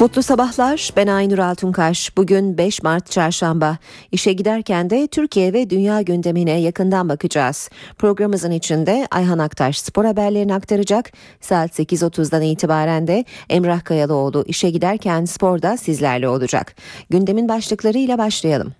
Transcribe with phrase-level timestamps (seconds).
[0.00, 0.90] Mutlu sabahlar.
[0.96, 2.16] Ben Aynur Altunkaş.
[2.16, 3.78] Bugün 5 Mart Çarşamba.
[4.12, 7.70] İşe giderken de Türkiye ve dünya gündemine yakından bakacağız.
[7.98, 11.12] Programımızın içinde Ayhan Aktaş spor haberlerini aktaracak.
[11.40, 16.74] Saat 8.30'dan itibaren de Emrah Kayalıoğlu işe giderken sporda sizlerle olacak.
[17.10, 18.72] Gündemin başlıklarıyla başlayalım.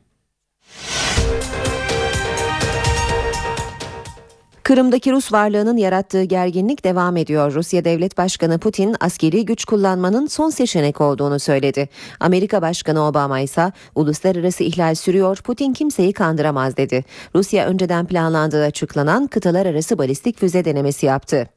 [4.70, 7.54] Kırım'daki Rus varlığının yarattığı gerginlik devam ediyor.
[7.54, 11.88] Rusya Devlet Başkanı Putin askeri güç kullanmanın son seçenek olduğunu söyledi.
[12.20, 17.04] Amerika Başkanı Obama ise uluslararası ihlal sürüyor, Putin kimseyi kandıramaz dedi.
[17.34, 21.48] Rusya önceden planlandığı açıklanan kıtalar arası balistik füze denemesi yaptı.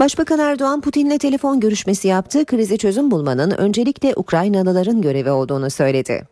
[0.00, 2.44] Başbakan Erdoğan Putin'le telefon görüşmesi yaptı.
[2.44, 6.26] Krizi çözüm bulmanın öncelikle Ukraynalıların görevi olduğunu söyledi.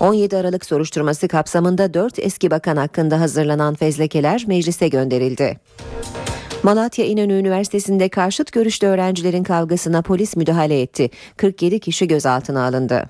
[0.00, 5.60] 17 Aralık soruşturması kapsamında 4 eski bakan hakkında hazırlanan fezlekeler meclise gönderildi.
[6.62, 11.10] Malatya İnönü Üniversitesi'nde karşıt görüşlü öğrencilerin kavgasına polis müdahale etti.
[11.36, 13.04] 47 kişi gözaltına alındı.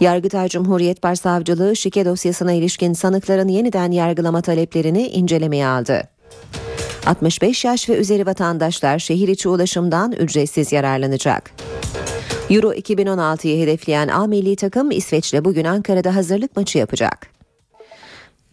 [0.00, 6.02] Yargıtay Cumhuriyet Başsavcılığı şike dosyasına ilişkin sanıkların yeniden yargılama taleplerini incelemeye aldı.
[7.06, 11.50] 65 yaş ve üzeri vatandaşlar şehir içi ulaşımdan ücretsiz yararlanacak.
[12.50, 17.34] Euro 2016'yı hedefleyen A milli takım İsveç'le bugün Ankara'da hazırlık maçı yapacak.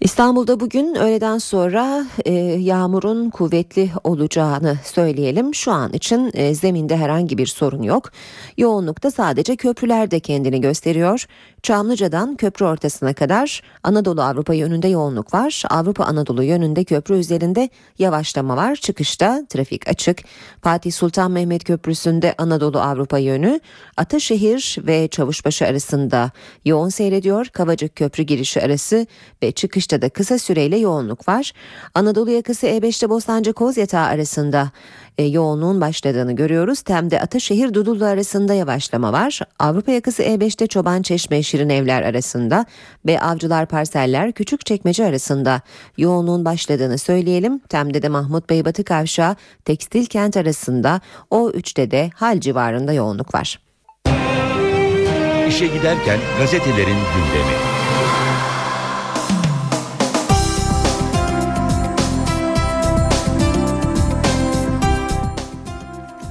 [0.02, 5.56] İstanbul'da bugün öğleden sonra e, yağmurun kuvvetli olacağını söyleyelim.
[5.56, 8.12] Şu an için e, zeminde herhangi bir sorun yok.
[8.58, 11.26] Yoğunlukta sadece köprülerde kendini gösteriyor.
[11.64, 15.64] Çamlıca'dan köprü ortasına kadar Anadolu Avrupa yönünde yoğunluk var.
[15.70, 18.76] Avrupa Anadolu yönünde köprü üzerinde yavaşlama var.
[18.76, 20.20] Çıkışta trafik açık.
[20.62, 23.60] Fatih Sultan Mehmet Köprüsü'nde Anadolu Avrupa yönü
[23.98, 26.32] Ataşehir ve Çavuşbaşı arasında
[26.66, 27.46] yoğun seyrediyor.
[27.46, 29.08] Kavacık Köprü girişi arası
[29.44, 29.52] ve
[29.92, 31.54] çıkışta da kısa süreyle yoğunluk var.
[31.96, 34.72] Anadolu yakası E5'te Bostancı Kozyatağı arasında
[35.18, 36.82] e, yoğunluğun başladığını görüyoruz.
[36.82, 39.40] Tem'de Ataşehir Dudullu arasında yavaşlama var.
[39.60, 42.66] Avrupa yakası E5'te Çoban Çeşme Şirin Evler arasında
[43.06, 45.62] ve Avcılar Parseller Küçük Çekmece arasında
[45.98, 47.60] yoğunluğun başladığını söyleyelim.
[47.60, 49.36] Tem'de de Mahmut Bey Batı Kavşağı
[49.66, 51.02] Tekstil Kent arasında
[51.32, 53.60] O3'te de hal civarında yoğunluk var.
[55.48, 57.71] İşe giderken gazetelerin gündemi.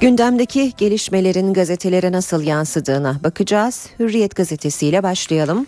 [0.01, 3.87] Gündemdeki gelişmelerin gazetelere nasıl yansıdığına bakacağız.
[3.99, 5.67] Hürriyet gazetesiyle başlayalım.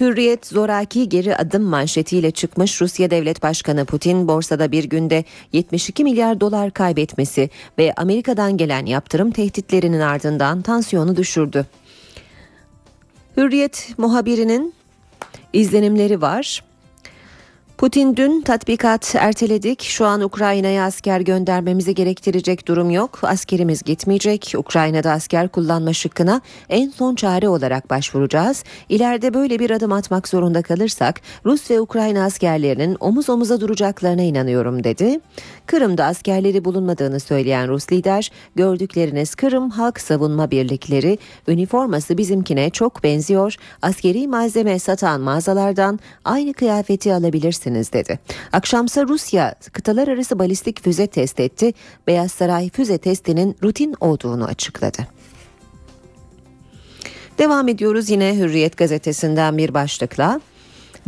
[0.00, 6.40] Hürriyet zoraki geri adım manşetiyle çıkmış Rusya Devlet Başkanı Putin borsada bir günde 72 milyar
[6.40, 11.66] dolar kaybetmesi ve Amerika'dan gelen yaptırım tehditlerinin ardından tansiyonu düşürdü.
[13.36, 14.74] Hürriyet muhabirinin
[15.52, 16.62] izlenimleri var.
[17.82, 19.82] Putin dün tatbikat erteledik.
[19.82, 23.18] Şu an Ukrayna'ya asker göndermemizi gerektirecek durum yok.
[23.22, 24.52] Askerimiz gitmeyecek.
[24.56, 28.64] Ukrayna'da asker kullanma şıkkına en son çare olarak başvuracağız.
[28.88, 34.84] İleride böyle bir adım atmak zorunda kalırsak Rus ve Ukrayna askerlerinin omuz omuza duracaklarına inanıyorum
[34.84, 35.20] dedi.
[35.66, 41.18] Kırım'da askerleri bulunmadığını söyleyen Rus lider, gördükleriniz Kırım Halk Savunma Birlikleri,
[41.48, 43.56] üniforması bizimkine çok benziyor.
[43.82, 48.18] Askeri malzeme satan mağazalardan aynı kıyafeti alabilirsiniz edebilirsiniz dedi.
[48.52, 51.72] Akşamsa Rusya kıtalar arası balistik füze test etti.
[52.06, 55.06] Beyaz Saray füze testinin rutin olduğunu açıkladı.
[57.38, 60.40] Devam ediyoruz yine Hürriyet gazetesinden bir başlıkla.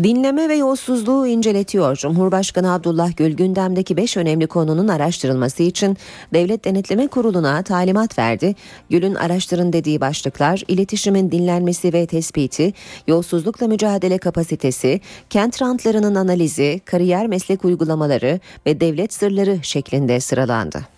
[0.03, 1.97] Dinleme ve yolsuzluğu inceletiyor.
[1.97, 5.97] Cumhurbaşkanı Abdullah Gül gündemdeki 5 önemli konunun araştırılması için
[6.33, 8.55] Devlet Denetleme Kurulu'na talimat verdi.
[8.91, 12.73] Gül'ün araştırın dediği başlıklar iletişimin dinlenmesi ve tespiti,
[13.07, 15.01] yolsuzlukla mücadele kapasitesi,
[15.31, 20.94] kent rantlarının analizi, kariyer meslek uygulamaları ve devlet sırları şeklinde sıralandı.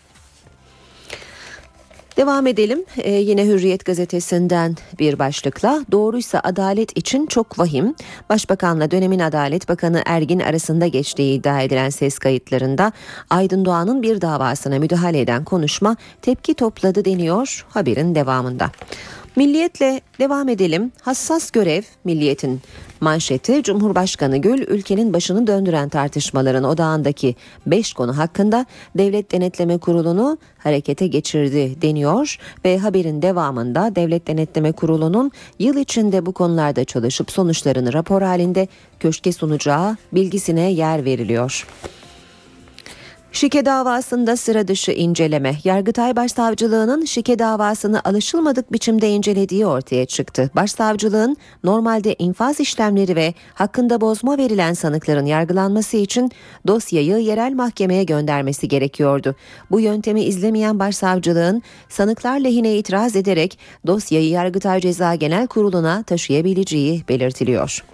[2.17, 7.95] Devam edelim ee, yine Hürriyet gazetesinden bir başlıkla doğruysa adalet için çok vahim.
[8.29, 12.93] Başbakanla dönemin Adalet Bakanı Ergin arasında geçtiği iddia edilen ses kayıtlarında
[13.31, 18.71] Aydın Doğan'ın bir davasına müdahale eden konuşma tepki topladı deniyor haberin devamında.
[19.37, 20.93] Milliyetle devam edelim.
[21.03, 22.61] Hassas görev Milliyet'in
[23.01, 27.35] manşeti Cumhurbaşkanı Gül ülkenin başını döndüren tartışmaların odağındaki
[27.67, 28.67] 5 konu hakkında
[28.99, 36.33] Devlet Denetleme Kurulu'nu harekete geçirdi deniyor ve haberin devamında Devlet Denetleme Kurulu'nun yıl içinde bu
[36.33, 38.69] konularda çalışıp sonuçlarını rapor halinde
[39.01, 41.67] köşke sunacağı bilgisine yer veriliyor.
[43.33, 45.55] Şike davasında sıra dışı inceleme.
[45.65, 50.51] Yargıtay Başsavcılığı'nın şike davasını alışılmadık biçimde incelediği ortaya çıktı.
[50.57, 56.31] Başsavcılığın normalde infaz işlemleri ve hakkında bozma verilen sanıkların yargılanması için
[56.67, 59.35] dosyayı yerel mahkemeye göndermesi gerekiyordu.
[59.71, 67.85] Bu yöntemi izlemeyen başsavcılığın sanıklar lehine itiraz ederek dosyayı Yargıtay Ceza Genel Kurulu'na taşıyabileceği belirtiliyor.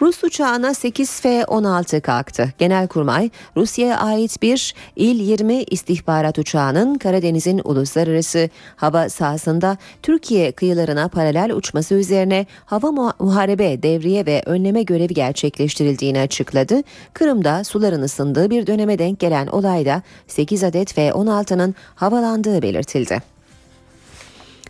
[0.00, 2.52] Rus uçağına 8 F-16 kalktı.
[2.58, 11.94] Genelkurmay, Rusya'ya ait bir İl-20 istihbarat uçağının Karadeniz'in uluslararası hava sahasında Türkiye kıyılarına paralel uçması
[11.94, 16.82] üzerine hava muharebe, devriye ve önleme görevi gerçekleştirildiğini açıkladı.
[17.12, 23.35] Kırım'da suların ısındığı bir döneme denk gelen olayda 8 adet F-16'nın havalandığı belirtildi.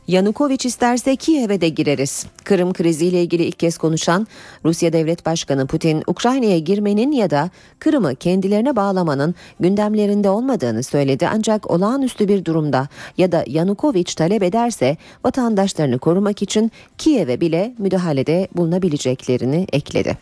[0.08, 2.26] Yanukovic isterse Kiev'e de gireriz.
[2.44, 4.26] Kırım kriziyle ilgili ilk kez konuşan
[4.64, 11.28] Rusya Devlet Başkanı Putin, Ukrayna'ya girmenin ya da Kırım'ı kendilerine bağlamanın gündemlerinde olmadığını söyledi.
[11.32, 12.88] Ancak olağanüstü bir durumda
[13.18, 20.18] ya da Yanukovic talep ederse vatandaşlarını korumak için Kiev'e bile müdahalede bulunabileceklerini ekledi.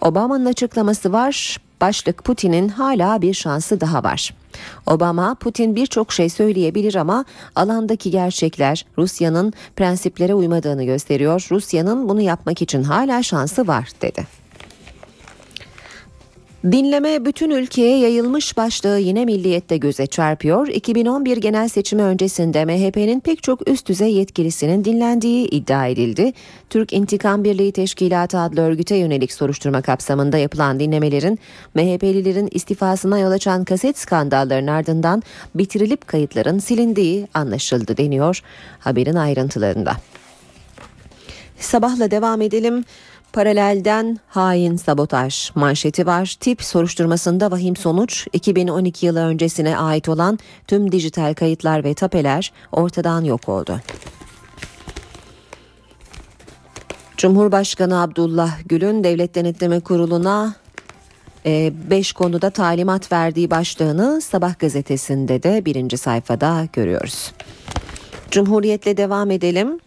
[0.00, 1.56] Obama'nın açıklaması var.
[1.80, 4.34] Başlık Putin'in hala bir şansı daha var.
[4.86, 7.24] Obama, Putin birçok şey söyleyebilir ama
[7.54, 11.46] alandaki gerçekler Rusya'nın prensiplere uymadığını gösteriyor.
[11.50, 14.45] Rusya'nın bunu yapmak için hala şansı var dedi.
[16.72, 20.66] Dinleme bütün ülkeye yayılmış başlığı yine milliyette göze çarpıyor.
[20.68, 26.32] 2011 genel seçimi öncesinde MHP'nin pek çok üst düzey yetkilisinin dinlendiği iddia edildi.
[26.70, 31.38] Türk İntikam Birliği Teşkilatı adlı örgüte yönelik soruşturma kapsamında yapılan dinlemelerin
[31.74, 35.22] MHP'lilerin istifasına yol açan kaset skandallarının ardından
[35.54, 38.40] bitirilip kayıtların silindiği anlaşıldı deniyor
[38.78, 39.96] haberin ayrıntılarında.
[41.58, 42.84] Sabahla devam edelim.
[43.32, 46.36] Paralelden hain sabotaj manşeti var.
[46.40, 53.24] Tip soruşturmasında vahim sonuç 2012 yılı öncesine ait olan tüm dijital kayıtlar ve tapeler ortadan
[53.24, 53.80] yok oldu.
[57.16, 60.54] Cumhurbaşkanı Abdullah Gül'ün Devlet Denetleme Kurulu'na
[61.44, 67.32] 5 e, konuda talimat verdiği başlığını Sabah gazetesinde de birinci sayfada görüyoruz.
[68.30, 69.80] Cumhuriyetle devam edelim.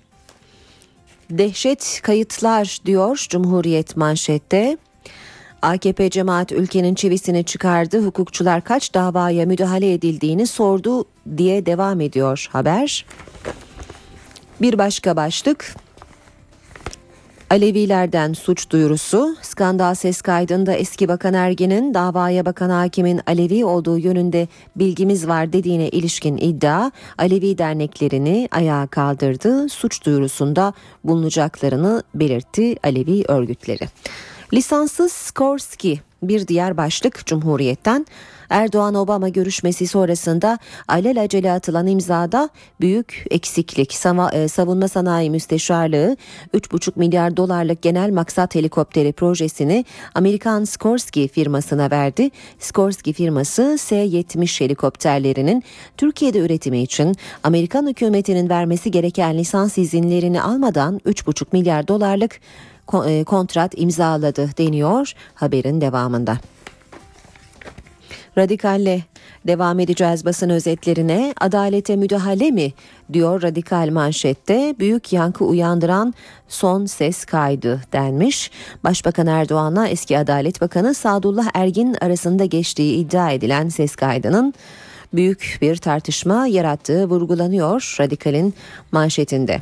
[1.30, 4.78] Dehşet kayıtlar diyor Cumhuriyet manşette.
[5.62, 8.06] AKP cemaat ülkenin çivisini çıkardı.
[8.06, 11.06] Hukukçular kaç davaya müdahale edildiğini sordu
[11.38, 13.06] diye devam ediyor haber.
[14.62, 15.76] Bir başka başlık
[17.50, 24.48] Alevilerden suç duyurusu, skandal ses kaydında eski bakan Ergin'in davaya bakan hakimin Alevi olduğu yönünde
[24.75, 30.74] bilgimiz var dediğine ilişkin iddia, Alevi derneklerini ayağa kaldırdı, suç duyurusunda
[31.04, 33.88] bulunacaklarını belirtti Alevi örgütleri.
[34.54, 38.06] Lisanssız Skorsky bir diğer başlık Cumhuriyet'ten
[38.50, 42.50] Erdoğan-Obama görüşmesi sonrasında alelacele atılan imzada
[42.81, 43.96] büyük eksiklik.
[44.34, 46.18] E, savunma Sanayi Müsteşarlığı
[46.54, 49.86] 3,5 milyar dolarlık genel maksat helikopteri projesini
[50.16, 52.30] Amerikan Skorsky firmasına verdi.
[52.60, 55.63] Skorsky firması S-70 helikopterlerinin
[55.98, 62.40] Türkiye'de üretimi için Amerikan hükümetinin vermesi gereken lisans izinlerini almadan 3,5 milyar dolarlık
[63.07, 66.38] e, kontrat imzaladı deniyor haberin devamında.
[68.40, 69.04] Radikalle
[69.48, 71.34] devam edeceğiz basın özetlerine.
[71.42, 72.74] Adalete müdahale mi
[73.14, 74.76] diyor radikal manşette.
[74.80, 76.14] Büyük yankı uyandıran
[76.48, 78.52] son ses kaydı denmiş.
[78.84, 84.54] Başbakan Erdoğan'la eski Adalet Bakanı Sadullah Ergin arasında geçtiği iddia edilen ses kaydının
[85.14, 88.54] büyük bir tartışma yarattığı vurgulanıyor radikalin
[88.92, 89.62] manşetinde.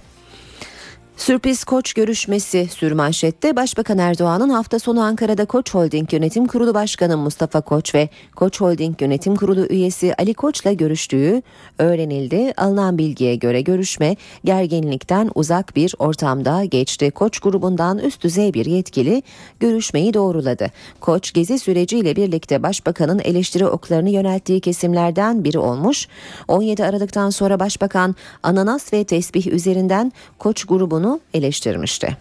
[1.18, 7.62] Sürpriz Koç görüşmesi sürmanşette Başbakan Erdoğan'ın hafta sonu Ankara'da Koç Holding Yönetim Kurulu Başkanı Mustafa
[7.62, 11.42] Koç ve Koç Holding Yönetim Kurulu üyesi Ali Koç'la görüştüğü
[11.80, 12.54] öğrenildi.
[12.58, 17.12] Alınan bilgiye göre görüşme gerginlikten uzak bir ortamda geçti.
[17.12, 19.24] Koç grubundan üst düzey bir yetkili
[19.60, 20.72] görüşmeyi doğruladı.
[21.00, 26.08] Koç gezi süreciyle birlikte Başbakan'ın eleştiri oklarını yönelttiği kesimlerden biri olmuş.
[26.48, 32.18] 17 Aralık'tan sonra Başbakan ananas ve tesbih üzerinden Koç grubunu olduğunu eleştirmişti.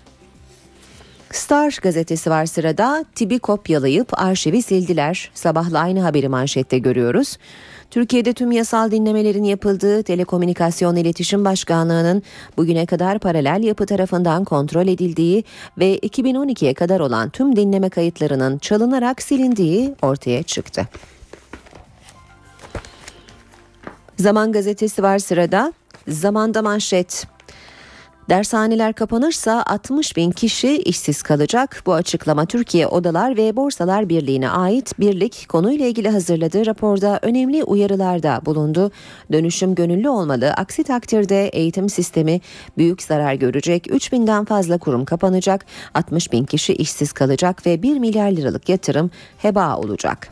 [1.32, 3.04] Star gazetesi var sırada.
[3.14, 5.30] Tibi kopyalayıp arşivi sildiler.
[5.34, 7.38] Sabahla aynı haberi manşette görüyoruz.
[7.90, 12.22] Türkiye'de tüm yasal dinlemelerin yapıldığı Telekomünikasyon İletişim Başkanlığı'nın
[12.56, 15.44] bugüne kadar paralel yapı tarafından kontrol edildiği
[15.78, 20.88] ve 2012'ye kadar olan tüm dinleme kayıtlarının çalınarak silindiği ortaya çıktı.
[24.18, 25.72] Zaman gazetesi var sırada.
[26.08, 27.35] Zamanda manşet
[28.28, 31.82] Dershaneler kapanırsa 60 bin kişi işsiz kalacak.
[31.86, 38.40] Bu açıklama Türkiye Odalar ve Borsalar Birliği'ne ait birlik konuyla ilgili hazırladığı raporda önemli uyarılarda
[38.46, 38.90] bulundu.
[39.32, 40.50] Dönüşüm gönüllü olmalı.
[40.50, 42.40] Aksi takdirde eğitim sistemi
[42.78, 43.86] büyük zarar görecek.
[43.90, 45.66] 3 binden fazla kurum kapanacak.
[45.94, 50.28] 60 bin kişi işsiz kalacak ve 1 milyar liralık yatırım heba olacak.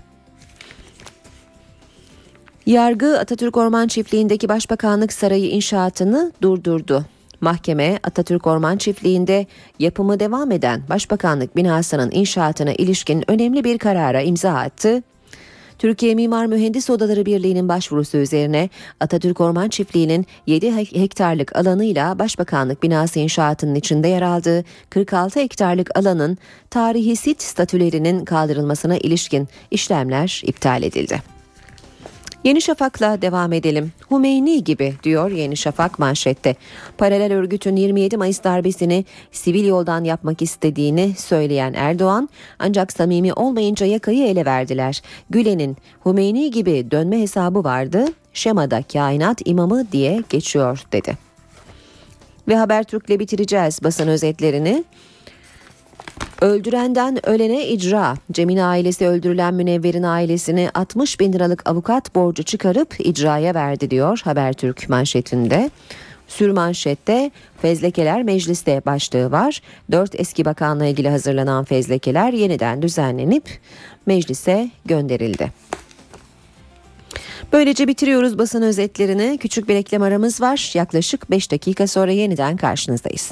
[2.66, 7.04] Yargı Atatürk Orman Çiftliği'ndeki Başbakanlık Sarayı inşaatını durdurdu.
[7.44, 9.46] Mahkeme Atatürk Orman Çiftliği'nde
[9.78, 15.02] yapımı devam eden Başbakanlık binasının inşaatına ilişkin önemli bir karara imza attı.
[15.78, 18.68] Türkiye Mimar Mühendis Odaları Birliği'nin başvurusu üzerine
[19.00, 26.38] Atatürk Orman Çiftliği'nin 7 hektarlık alanıyla Başbakanlık binası inşaatının içinde yer aldığı 46 hektarlık alanın
[26.70, 31.34] tarihi sit statülerinin kaldırılmasına ilişkin işlemler iptal edildi.
[32.44, 33.92] Yeni Şafak'la devam edelim.
[34.08, 36.56] Humeyni gibi diyor Yeni Şafak manşette.
[36.98, 44.26] Paralel örgütün 27 Mayıs darbesini sivil yoldan yapmak istediğini söyleyen Erdoğan ancak samimi olmayınca yakayı
[44.26, 45.02] ele verdiler.
[45.30, 48.04] Gülen'in Humeyni gibi dönme hesabı vardı.
[48.32, 51.18] Şemada kainat imamı diye geçiyor dedi.
[52.48, 54.84] Ve Habertürk'le bitireceğiz basın özetlerini.
[56.44, 58.16] Öldürenden ölene icra.
[58.32, 64.88] Cem'in ailesi öldürülen Münevver'in ailesini 60 bin liralık avukat borcu çıkarıp icraya verdi diyor Habertürk
[64.88, 65.70] manşetinde.
[66.28, 67.30] Sür manşette
[67.62, 69.60] fezlekeler mecliste başlığı var.
[69.92, 73.44] Dört eski bakanla ilgili hazırlanan fezlekeler yeniden düzenlenip
[74.06, 75.52] meclise gönderildi.
[77.52, 79.38] Böylece bitiriyoruz basın özetlerini.
[79.38, 80.70] Küçük bir reklam aramız var.
[80.74, 83.30] Yaklaşık 5 dakika sonra yeniden karşınızdayız.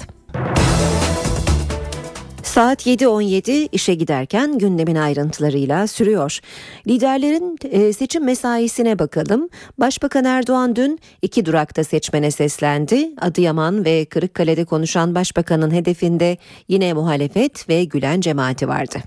[2.52, 6.38] Saat 7.17 işe giderken gündemin ayrıntılarıyla sürüyor.
[6.86, 9.48] Liderlerin e, seçim mesaisine bakalım.
[9.78, 13.10] Başbakan Erdoğan dün iki durakta seçmene seslendi.
[13.20, 16.36] Adıyaman ve Kırıkkale'de konuşan başbakanın hedefinde
[16.68, 18.98] yine muhalefet ve Gülen cemaati vardı.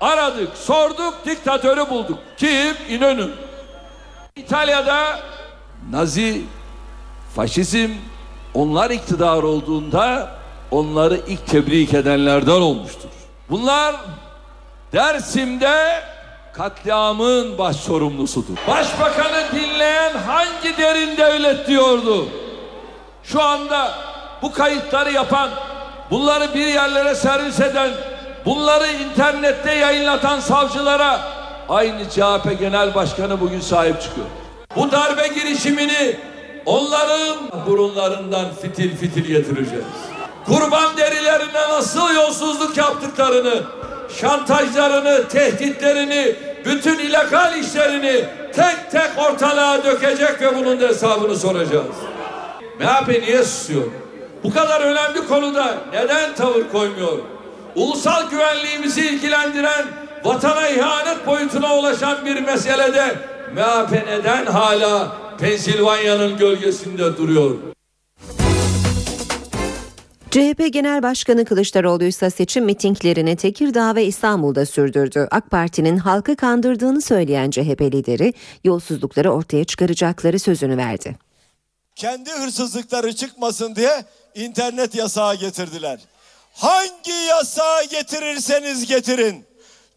[0.00, 2.18] Aradık, sorduk, diktatörü bulduk.
[2.36, 2.74] Kim?
[2.90, 3.30] İnönü.
[4.36, 5.20] İtalya'da
[5.90, 6.42] Nazi,
[7.34, 7.90] faşizm
[8.54, 10.39] onlar iktidar olduğunda
[10.70, 13.08] onları ilk tebrik edenlerden olmuştur.
[13.50, 13.96] Bunlar
[14.92, 16.02] Dersim'de
[16.52, 18.56] katliamın baş sorumlusudur.
[18.68, 22.28] Başbakanı dinleyen hangi derin devlet diyordu?
[23.22, 23.94] Şu anda
[24.42, 25.50] bu kayıtları yapan,
[26.10, 27.90] bunları bir yerlere servis eden,
[28.44, 31.20] bunları internette yayınlatan savcılara
[31.68, 34.26] aynı CHP Genel Başkanı bugün sahip çıkıyor.
[34.76, 36.16] Bu darbe girişimini
[36.66, 37.36] onların
[37.66, 40.09] burunlarından fitil fitil getireceğiz
[40.46, 43.62] kurban derilerine nasıl yolsuzluk yaptıklarını,
[44.20, 51.96] şantajlarını, tehditlerini, bütün illegal işlerini tek tek ortalığa dökecek ve bunun da hesabını soracağız.
[52.78, 53.84] MHP niye susuyor?
[54.44, 57.18] Bu kadar önemli konuda neden tavır koymuyor?
[57.74, 59.84] Ulusal güvenliğimizi ilgilendiren
[60.24, 63.16] vatana ihanet boyutuna ulaşan bir meselede
[63.54, 67.50] MHP neden hala Pensilvanya'nın gölgesinde duruyor?
[70.30, 75.28] CHP Genel Başkanı Kılıçdaroğlu ise seçim mitinglerini Tekirdağ ve İstanbul'da sürdürdü.
[75.30, 78.34] AK Parti'nin halkı kandırdığını söyleyen CHP lideri
[78.64, 81.16] yolsuzlukları ortaya çıkaracakları sözünü verdi.
[81.96, 86.00] Kendi hırsızlıkları çıkmasın diye internet yasağı getirdiler.
[86.54, 89.44] Hangi yasağı getirirseniz getirin.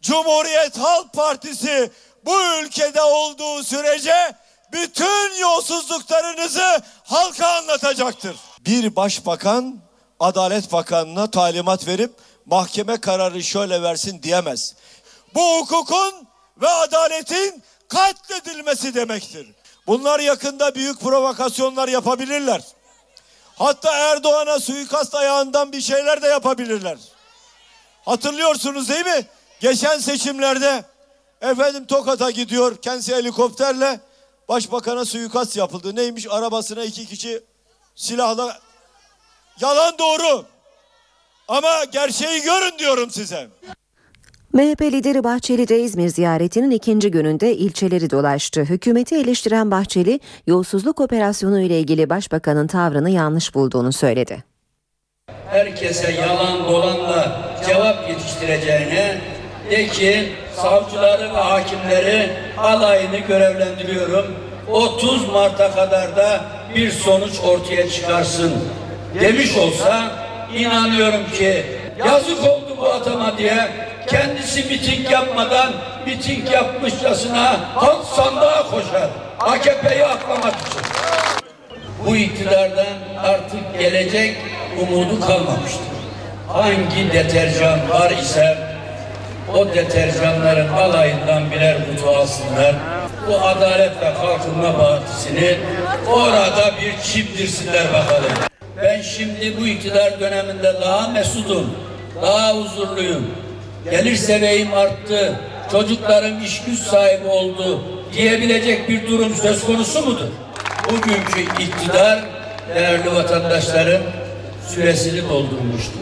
[0.02, 1.90] Cumhuriyet Halk Partisi
[2.26, 4.34] bu ülkede olduğu sürece
[4.72, 8.36] bütün yolsuzluklarınızı halka anlatacaktır.
[8.66, 9.84] Bir başbakan
[10.24, 12.10] Adalet Bakanı'na talimat verip
[12.46, 14.74] mahkeme kararı şöyle versin diyemez.
[15.34, 16.28] Bu hukukun
[16.60, 19.46] ve adaletin katledilmesi demektir.
[19.86, 22.62] Bunlar yakında büyük provokasyonlar yapabilirler.
[23.56, 26.98] Hatta Erdoğan'a suikast ayağından bir şeyler de yapabilirler.
[28.04, 29.26] Hatırlıyorsunuz değil mi?
[29.60, 30.84] Geçen seçimlerde
[31.40, 34.00] efendim Tokat'a gidiyor kendisi helikopterle
[34.48, 35.96] başbakana suikast yapıldı.
[35.96, 36.26] Neymiş?
[36.30, 37.42] Arabasına iki kişi
[37.96, 38.63] silahla
[39.60, 40.44] Yalan doğru.
[41.48, 43.48] Ama gerçeği görün diyorum size.
[44.52, 48.60] MHP lideri Bahçeli de İzmir ziyaretinin ikinci gününde ilçeleri dolaştı.
[48.60, 54.44] Hükümeti eleştiren Bahçeli, yolsuzluk operasyonu ile ilgili başbakanın tavrını yanlış bulduğunu söyledi.
[55.50, 59.20] Herkese yalan dolanla cevap yetiştireceğine
[59.70, 64.26] de ki savcıları ve hakimleri alayını görevlendiriyorum.
[64.70, 66.44] 30 Mart'a kadar da
[66.74, 68.52] bir sonuç ortaya çıkarsın
[69.20, 70.10] demiş olsa
[70.54, 71.66] inanıyorum ki
[72.06, 73.68] yazık oldu bu atama diye
[74.06, 75.72] kendisi miting yapmadan
[76.06, 79.08] miting yapmışçasına halk sandığa koşar.
[79.40, 80.80] AKP'yi aklamak için.
[82.06, 84.36] bu iktidardan artık gelecek
[84.82, 85.94] umudu kalmamıştır.
[86.48, 88.58] Hangi deterjan var ise
[89.54, 92.74] o deterjanların alayından birer kutu alsınlar.
[93.28, 95.58] Bu Adalet ve Kalkınma Partisi'ni
[96.06, 98.53] orada bir çimdirsinler bakalım.
[98.82, 101.70] Ben şimdi bu iktidar döneminde daha mesudum,
[102.22, 103.26] daha huzurluyum.
[103.90, 105.40] Gelir seviyem arttı,
[105.72, 107.80] çocuklarım iş güç sahibi oldu
[108.12, 110.28] diyebilecek bir durum söz konusu mudur?
[110.90, 112.24] Bugünkü iktidar
[112.74, 114.02] değerli vatandaşlarım
[114.68, 116.00] süresini doldurmuştur.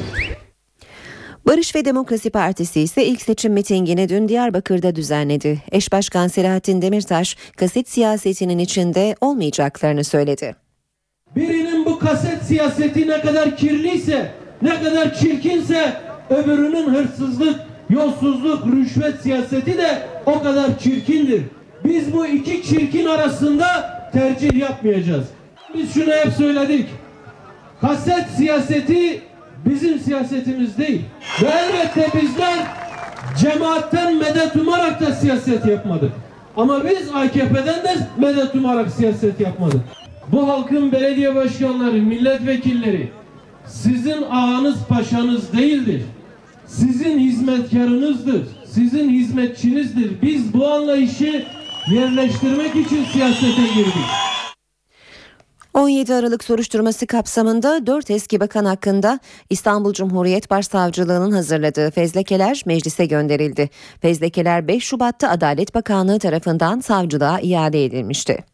[1.47, 5.63] Barış ve Demokrasi Partisi ise ilk seçim mitingini dün Diyarbakır'da düzenledi.
[5.73, 10.57] Eş Başkan Selahattin Demirtaş, kaset siyasetinin içinde olmayacaklarını söyledi.
[11.37, 14.31] Birinin kaset siyaseti ne kadar kirliyse,
[14.63, 15.93] ne kadar çirkinse
[16.31, 21.43] öbürünün hırsızlık, yolsuzluk, rüşvet siyaseti de o kadar çirkindir.
[21.85, 23.67] Biz bu iki çirkin arasında
[24.13, 25.25] tercih yapmayacağız.
[25.75, 26.89] Biz şunu hep söyledik.
[27.81, 29.21] Kaset siyaseti
[29.67, 31.03] bizim siyasetimiz değil.
[31.43, 32.59] Ve elbette bizler
[33.39, 36.13] cemaatten medet umarak da siyaset yapmadık.
[36.57, 39.81] Ama biz AKP'den de medet umarak siyaset yapmadık.
[40.33, 43.11] Bu halkın belediye başkanları, milletvekilleri
[43.67, 46.03] sizin ağanız paşanız değildir.
[46.67, 48.43] Sizin hizmetkarınızdır.
[48.67, 50.23] Sizin hizmetçinizdir.
[50.23, 51.45] Biz bu anlayışı
[51.91, 54.05] yerleştirmek için siyasete girdik.
[55.75, 59.19] 17 Aralık soruşturması kapsamında 4 eski bakan hakkında
[59.51, 63.71] İstanbul Cumhuriyet Başsavcılığı'nın hazırladığı fezlekeler meclise gönderildi.
[64.01, 68.52] Fezlekeler 5 Şubat'ta Adalet Bakanlığı tarafından savcılığa iade edilmişti.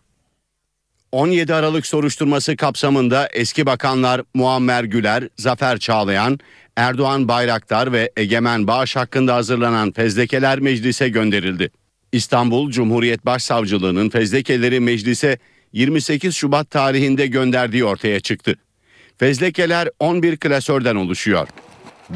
[1.12, 6.38] 17 Aralık soruşturması kapsamında eski bakanlar Muammer Güler, Zafer Çağlayan,
[6.76, 11.70] Erdoğan Bayraktar ve Egemen Bağış hakkında hazırlanan fezlekeler meclise gönderildi.
[12.12, 15.38] İstanbul Cumhuriyet Başsavcılığı'nın fezlekeleri meclise
[15.72, 18.54] 28 Şubat tarihinde gönderdiği ortaya çıktı.
[19.18, 21.48] Fezlekeler 11 klasörden oluşuyor.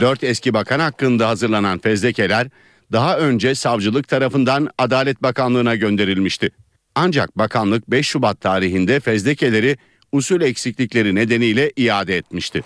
[0.00, 2.48] 4 eski bakan hakkında hazırlanan fezlekeler
[2.92, 6.50] daha önce savcılık tarafından Adalet Bakanlığı'na gönderilmişti.
[6.94, 9.76] Ancak bakanlık 5 Şubat tarihinde fezlekeleri
[10.12, 12.62] usul eksiklikleri nedeniyle iade etmişti.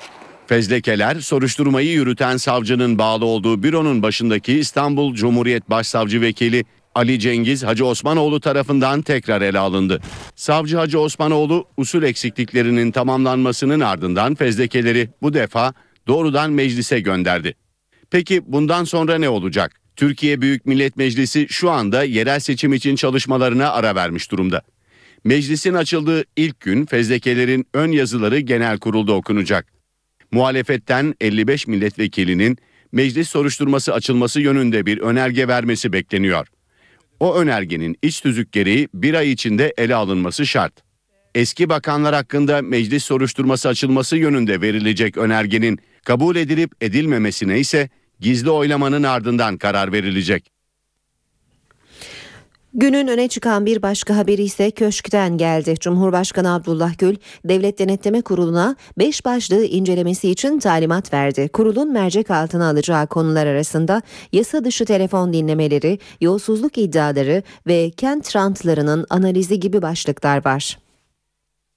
[0.47, 6.64] Fezlekeler soruşturmayı yürüten savcının bağlı olduğu büronun başındaki İstanbul Cumhuriyet Başsavcı Vekili
[6.95, 10.00] Ali Cengiz Hacı Osmanoğlu tarafından tekrar ele alındı.
[10.37, 15.74] Savcı Hacı Osmanoğlu usul eksikliklerinin tamamlanmasının ardından fezlekeleri bu defa
[16.07, 17.55] doğrudan meclise gönderdi.
[18.11, 19.86] Peki bundan sonra ne olacak?
[19.96, 24.62] Türkiye Büyük Millet Meclisi şu anda yerel seçim için çalışmalarına ara vermiş durumda.
[25.24, 29.66] Meclisin açıldığı ilk gün fezlekelerin ön yazıları genel kurulda okunacak.
[30.30, 32.59] Muhalefetten 55 milletvekilinin
[32.92, 36.46] meclis soruşturması açılması yönünde bir önerge vermesi bekleniyor.
[37.20, 40.72] O önergenin iç tüzük gereği bir ay içinde ele alınması şart.
[41.35, 47.88] Eski bakanlar hakkında meclis soruşturması açılması yönünde verilecek önergenin kabul edilip edilmemesine ise
[48.20, 50.57] gizli oylamanın ardından karar verilecek.
[52.79, 55.74] Günün öne çıkan bir başka haberi ise köşkten geldi.
[55.81, 61.48] Cumhurbaşkanı Abdullah Gül, Devlet Denetleme Kurulu'na 5 başlığı incelemesi için talimat verdi.
[61.52, 64.02] Kurulun mercek altına alacağı konular arasında
[64.33, 70.79] yasa dışı telefon dinlemeleri, yolsuzluk iddiaları ve kent rantlarının analizi gibi başlıklar var.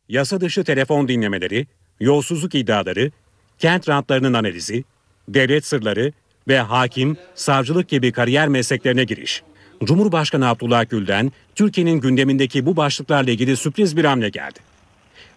[0.10, 1.68] Yasa dışı telefon dinlemeleri,
[2.00, 3.12] yolsuzluk iddiaları,
[3.60, 4.84] kent rantlarının analizi,
[5.28, 6.14] devlet sırları
[6.48, 9.44] ve hakim, savcılık gibi kariyer mesleklerine giriş.
[9.84, 14.60] Cumhurbaşkanı Abdullah Gül'den Türkiye'nin gündemindeki bu başlıklarla ilgili sürpriz bir hamle geldi.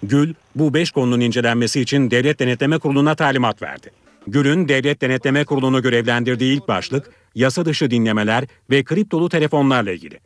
[0.02, 3.90] Gül, bu beş konunun incelenmesi için Devlet Denetleme Kurulu'na talimat verdi.
[4.26, 10.20] Gül'ün Devlet Denetleme Kurulu'nu görevlendirdiği ilk başlık, yasa dışı dinlemeler ve kriptolu telefonlarla ilgili.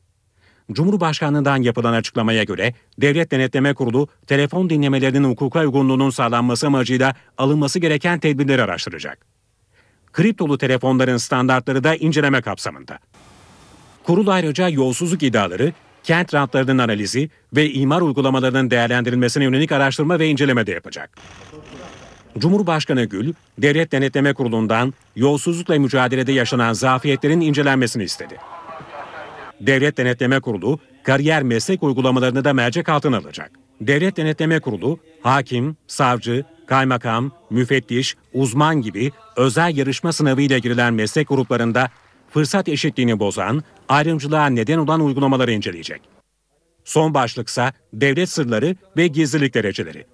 [0.73, 8.19] Cumhurbaşkanlığından yapılan açıklamaya göre Devlet Denetleme Kurulu telefon dinlemelerinin hukuka uygunluğunun sağlanması amacıyla alınması gereken
[8.19, 9.36] tedbirleri araştıracak.
[10.17, 12.99] Kriptolu telefonların standartları da inceleme kapsamında.
[14.05, 20.67] Kurul ayrıca yolsuzluk iddiaları, kent rantlarının analizi ve imar uygulamalarının değerlendirilmesine yönelik araştırma ve inceleme
[20.67, 21.11] de yapacak.
[22.39, 28.37] Cumhurbaşkanı Gül, Devlet Denetleme Kurulu'ndan yolsuzlukla mücadelede yaşanan zafiyetlerin incelenmesini istedi.
[29.61, 33.51] Devlet Denetleme Kurulu, kariyer meslek uygulamalarını da mercek altına alacak.
[33.81, 41.29] Devlet Denetleme Kurulu, hakim, savcı, kaymakam, müfettiş, uzman gibi özel yarışma sınavı ile girilen meslek
[41.29, 41.91] gruplarında
[42.31, 46.01] fırsat eşitliğini bozan, ayrımcılığa neden olan uygulamaları inceleyecek.
[46.85, 50.07] Son başlıksa devlet sırları ve gizlilik dereceleri.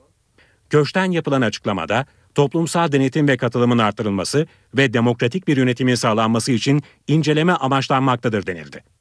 [0.70, 7.52] Köşten yapılan açıklamada toplumsal denetim ve katılımın artırılması ve demokratik bir yönetimin sağlanması için inceleme
[7.52, 8.91] amaçlanmaktadır denildi.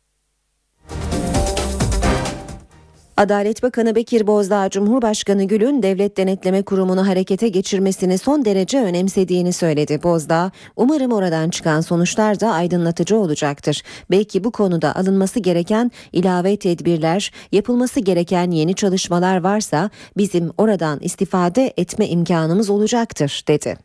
[3.17, 10.03] Adalet Bakanı Bekir Bozdağ, Cumhurbaşkanı Gül'ün Devlet Denetleme Kurumu'nu harekete geçirmesini son derece önemsediğini söyledi.
[10.03, 13.83] Bozdağ, umarım oradan çıkan sonuçlar da aydınlatıcı olacaktır.
[14.11, 21.73] Belki bu konuda alınması gereken ilave tedbirler, yapılması gereken yeni çalışmalar varsa bizim oradan istifade
[21.77, 23.77] etme imkanımız olacaktır, dedi.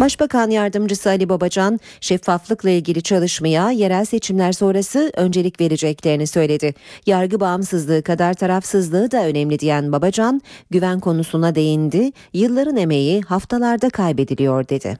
[0.00, 6.74] Başbakan Yardımcısı Ali Babacan şeffaflıkla ilgili çalışmaya yerel seçimler sonrası öncelik vereceklerini söyledi.
[7.06, 12.12] Yargı bağımsızlığı kadar tarafsızlığı da önemli diyen Babacan güven konusuna değindi.
[12.32, 14.98] Yılların emeği haftalarda kaybediliyor dedi.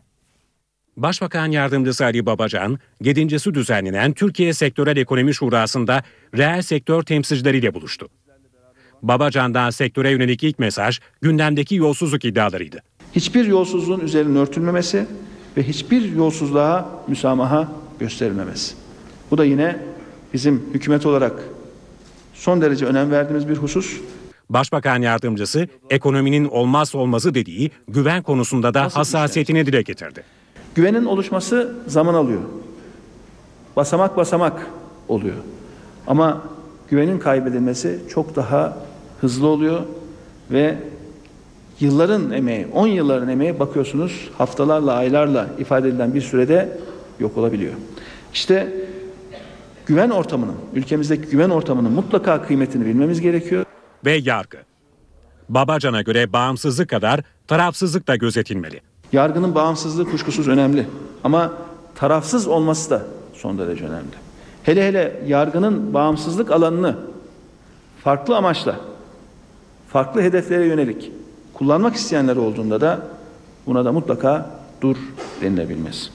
[0.96, 6.02] Başbakan Yardımcısı Ali Babacan, 7.si düzenlenen Türkiye Sektörel Ekonomi Şurası'nda
[6.36, 8.08] reel sektör temsilcileriyle buluştu.
[9.02, 12.82] Babacan'dan sektöre yönelik ilk mesaj gündemdeki yolsuzluk iddialarıydı
[13.14, 15.06] hiçbir yolsuzluğun üzerinin örtülmemesi
[15.56, 18.74] ve hiçbir yolsuzluğa müsamaha gösterilmemesi.
[19.30, 19.76] Bu da yine
[20.34, 21.32] bizim hükümet olarak
[22.34, 24.00] son derece önem verdiğimiz bir husus.
[24.50, 30.24] Başbakan yardımcısı ekonominin olmaz olmazı dediği güven konusunda da Nasıl hassasiyetini dile getirdi.
[30.74, 32.40] Güvenin oluşması zaman alıyor.
[33.76, 34.66] Basamak basamak
[35.08, 35.36] oluyor.
[36.06, 36.42] Ama
[36.90, 38.78] güvenin kaybedilmesi çok daha
[39.20, 39.80] hızlı oluyor
[40.50, 40.78] ve
[41.80, 46.78] yılların emeği, 10 yılların emeği bakıyorsunuz haftalarla, aylarla ifade edilen bir sürede
[47.20, 47.72] yok olabiliyor.
[48.32, 48.72] İşte
[49.86, 53.64] güven ortamının, ülkemizdeki güven ortamının mutlaka kıymetini bilmemiz gerekiyor.
[54.04, 54.58] Ve yargı.
[55.48, 58.80] Babacan'a göre bağımsızlık kadar tarafsızlık da gözetilmeli.
[59.12, 60.86] Yargının bağımsızlığı kuşkusuz önemli
[61.24, 61.52] ama
[61.94, 63.02] tarafsız olması da
[63.34, 64.14] son derece önemli.
[64.62, 66.96] Hele hele yargının bağımsızlık alanını
[68.04, 68.76] farklı amaçla,
[69.88, 71.12] farklı hedeflere yönelik
[71.54, 73.00] kullanmak isteyenler olduğunda da
[73.66, 74.96] buna da mutlaka dur
[75.40, 76.10] denilebilmez.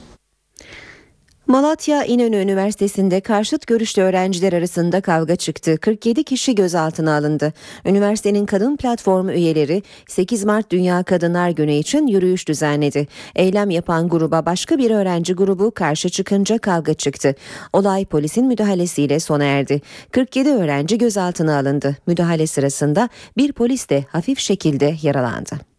[1.50, 5.78] Malatya İnönü Üniversitesi'nde karşıt görüşlü öğrenciler arasında kavga çıktı.
[5.78, 7.52] 47 kişi gözaltına alındı.
[7.84, 13.06] Üniversitenin kadın platformu üyeleri 8 Mart Dünya Kadınlar Günü için yürüyüş düzenledi.
[13.34, 17.34] Eylem yapan gruba başka bir öğrenci grubu karşı çıkınca kavga çıktı.
[17.72, 19.80] Olay polisin müdahalesiyle sona erdi.
[20.12, 21.96] 47 öğrenci gözaltına alındı.
[22.06, 25.69] Müdahale sırasında bir polis de hafif şekilde yaralandı.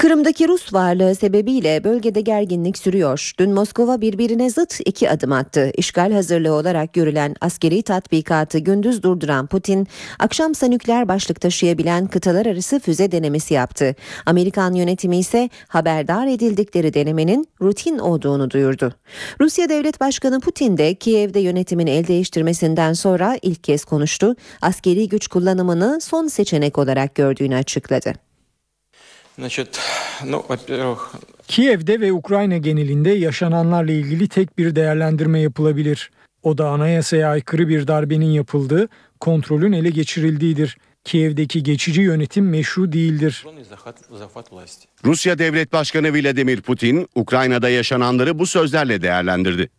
[0.00, 3.32] Kırım'daki Rus varlığı sebebiyle bölgede gerginlik sürüyor.
[3.38, 5.70] Dün Moskova birbirine zıt iki adım attı.
[5.76, 12.80] İşgal hazırlığı olarak görülen askeri tatbikatı gündüz durduran Putin, akşamsa nükleer başlık taşıyabilen kıtalar arası
[12.80, 13.94] füze denemesi yaptı.
[14.26, 18.92] Amerikan yönetimi ise haberdar edildikleri denemenin rutin olduğunu duyurdu.
[19.40, 24.36] Rusya Devlet Başkanı Putin de Kiev'de yönetimin el değiştirmesinden sonra ilk kez konuştu.
[24.62, 28.29] Askeri güç kullanımını son seçenek olarak gördüğünü açıkladı.
[31.48, 36.10] Kiev'de ve Ukrayna genelinde yaşananlarla ilgili tek bir değerlendirme yapılabilir.
[36.42, 38.88] O da anayasaya aykırı bir darbenin yapıldığı,
[39.20, 40.78] kontrolün ele geçirildiğidir.
[41.04, 43.44] Kiev'deki geçici yönetim meşru değildir.
[45.04, 49.70] Rusya Devlet Başkanı Vladimir Putin, Ukrayna'da yaşananları bu sözlerle değerlendirdi.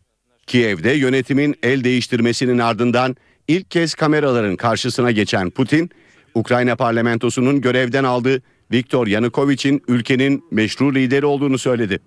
[0.47, 3.15] Kiev'de yönetimin el değiştirmesinin ardından
[3.47, 5.89] ilk kez kameraların karşısına geçen Putin,
[6.35, 11.99] Ukrayna parlamentosunun görevden aldığı Viktor Yanukovic'in ülkenin meşru lideri olduğunu söyledi.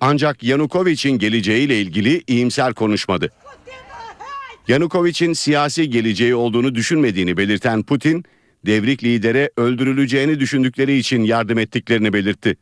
[0.00, 3.32] Ancak Yanukovic'in geleceğiyle ilgili iyimser konuşmadı.
[4.68, 8.24] Yanukovic'in siyasi geleceği olduğunu düşünmediğini belirten Putin,
[8.66, 12.56] devrik lidere öldürüleceğini düşündükleri için yardım ettiklerini belirtti.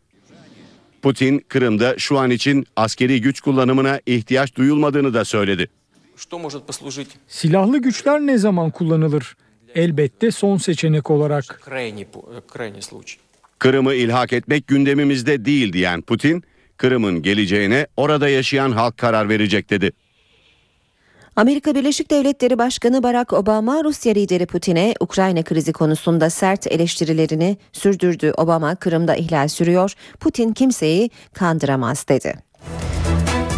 [1.03, 5.69] Putin, Kırım'da şu an için askeri güç kullanımına ihtiyaç duyulmadığını da söyledi.
[7.29, 9.37] Silahlı güçler ne zaman kullanılır?
[9.75, 11.61] Elbette son seçenek olarak.
[13.61, 16.45] Kırım'ı ilhak etmek gündemimizde değil diyen Putin,
[16.77, 19.93] Kırım'ın geleceğine orada yaşayan halk karar verecek dedi.
[21.37, 28.33] Amerika Birleşik Devletleri Başkanı Barack Obama Rusya lideri Putin'e Ukrayna krizi konusunda sert eleştirilerini sürdürdü.
[28.37, 32.35] Obama Kırım'da ihlal sürüyor, Putin kimseyi kandıramaz dedi.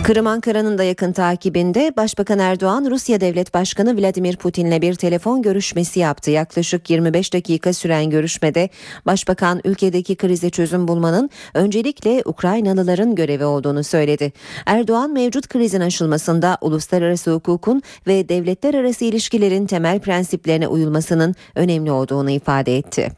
[0.04, 6.00] Kırım Ankara'nın da yakın takibinde Başbakan Erdoğan Rusya Devlet Başkanı Vladimir Putin'le bir telefon görüşmesi
[6.00, 6.30] yaptı.
[6.30, 8.68] Yaklaşık 25 dakika süren görüşmede
[9.06, 14.32] Başbakan ülkedeki krize çözüm bulmanın öncelikle Ukraynalıların görevi olduğunu söyledi.
[14.66, 22.30] Erdoğan mevcut krizin aşılmasında uluslararası hukukun ve devletler arası ilişkilerin temel prensiplerine uyulmasının önemli olduğunu
[22.30, 23.12] ifade etti.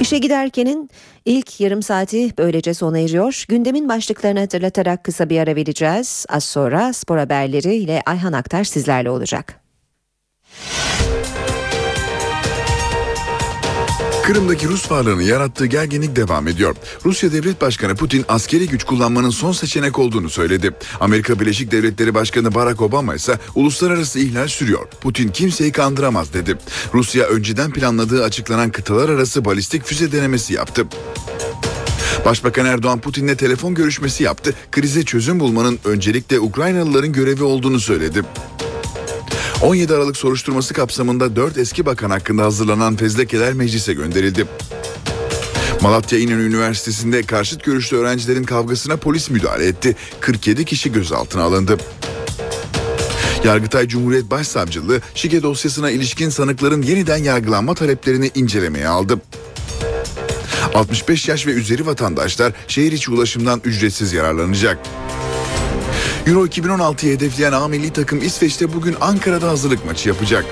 [0.00, 0.90] İşe giderkenin
[1.24, 3.44] ilk yarım saati böylece sona eriyor.
[3.48, 6.26] Gündemin başlıklarını hatırlatarak kısa bir ara vereceğiz.
[6.28, 9.60] Az sonra spor haberleri ile Ayhan Aktar sizlerle olacak.
[14.26, 16.76] Kırım'daki Rus varlığını yarattığı gerginlik devam ediyor.
[17.04, 20.70] Rusya Devlet Başkanı Putin askeri güç kullanmanın son seçenek olduğunu söyledi.
[21.00, 24.88] Amerika Birleşik Devletleri Başkanı Barack Obama ise uluslararası ihlal sürüyor.
[25.00, 26.56] Putin kimseyi kandıramaz dedi.
[26.94, 30.86] Rusya önceden planladığı açıklanan kıtalar arası balistik füze denemesi yaptı.
[32.24, 34.54] Başbakan Erdoğan Putin'le telefon görüşmesi yaptı.
[34.70, 38.22] Krize çözüm bulmanın öncelikle Ukraynalıların görevi olduğunu söyledi.
[39.64, 44.46] 17 Aralık soruşturması kapsamında 4 eski bakan hakkında hazırlanan fezlekeler meclise gönderildi.
[45.80, 49.96] Malatya İnönü Üniversitesi'nde karşıt görüşlü öğrencilerin kavgasına polis müdahale etti.
[50.20, 51.78] 47 kişi gözaltına alındı.
[53.44, 59.20] Yargıtay Cumhuriyet Başsavcılığı şike dosyasına ilişkin sanıkların yeniden yargılanma taleplerini incelemeye aldı.
[60.74, 64.78] 65 yaş ve üzeri vatandaşlar şehir içi ulaşımdan ücretsiz yararlanacak.
[66.26, 70.44] Euro 2016'yı hedefleyen A milli takım İsveç'te bugün Ankara'da hazırlık maçı yapacak.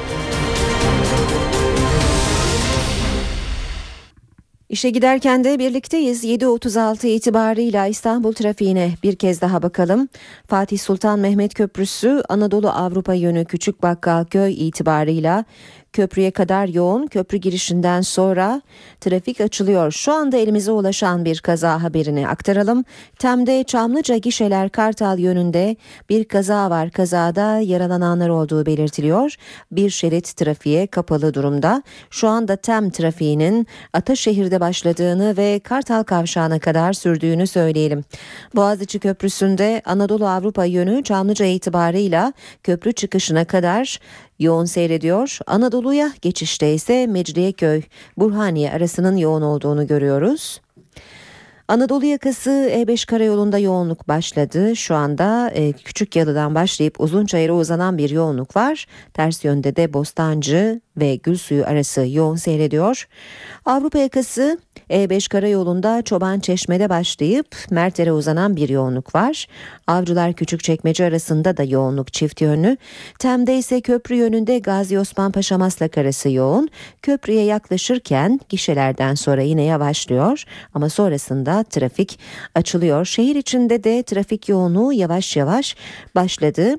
[4.69, 6.25] İşe giderken de birlikteyiz.
[6.25, 10.09] 7.36 itibarıyla İstanbul trafiğine bir kez daha bakalım.
[10.47, 15.45] Fatih Sultan Mehmet Köprüsü Anadolu Avrupa yönü Küçük Bakkalköy itibarıyla
[15.93, 17.07] köprüye kadar yoğun.
[17.07, 18.63] Köprü girişinden sonra
[19.01, 19.93] trafik açılıyor.
[19.93, 22.85] Şu anda elimize ulaşan bir kaza haberini aktaralım.
[23.19, 25.77] Tem'de Çamlıca gişeler Kartal yönünde
[26.09, 26.91] bir kaza var.
[26.91, 29.35] Kazada yaralananlar olduğu belirtiliyor.
[29.73, 31.83] Bir şerit trafiğe kapalı durumda.
[32.11, 38.05] Şu anda Tem trafiğinin Ataşehir'de başladığını ve Kartal kavşağına kadar sürdüğünü söyleyelim.
[38.55, 43.99] Boğaziçi Köprüsü'nde Anadolu Avrupa yönü Çamlıca itibarıyla köprü çıkışına kadar
[44.43, 45.39] yoğun seyrediyor.
[45.47, 47.83] Anadolu'ya geçişte ise Mecidiyeköy
[48.17, 50.61] Burhaniye arasının yoğun olduğunu görüyoruz.
[51.69, 54.77] Anadolu yakası E5 karayolunda yoğunluk başladı.
[54.77, 58.87] Şu anda e, Küçük Yalı'dan başlayıp Uzunçayır'a uzanan bir yoğunluk var.
[59.15, 63.09] Ters yönde de Bostancı ve Gülsuyu arası yoğun seyrediyor.
[63.65, 64.59] Avrupa yakası
[64.91, 69.47] E5 karayolunda Çoban Çeşme'de başlayıp Merter'e uzanan bir yoğunluk var.
[69.87, 72.77] Avcılar Küçükçekmece arasında da yoğunluk çift yönlü.
[73.19, 76.69] Tem'de ise köprü yönünde Gazi Osman Paşa Maslak arası yoğun.
[77.03, 82.19] Köprüye yaklaşırken gişelerden sonra yine yavaşlıyor ama sonrasında trafik
[82.55, 83.05] açılıyor.
[83.05, 85.77] Şehir içinde de trafik yoğunluğu yavaş yavaş
[86.15, 86.77] başladı.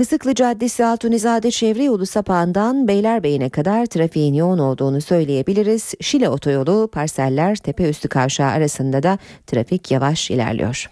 [0.00, 5.94] Kısıklı Caddesi Altunizade Çevre Yolu sapağından Beylerbeyi'ne kadar trafiğin yoğun olduğunu söyleyebiliriz.
[6.00, 10.90] Şile Otoyolu Parseller Tepeüstü Kavşağı arasında da trafik yavaş ilerliyor.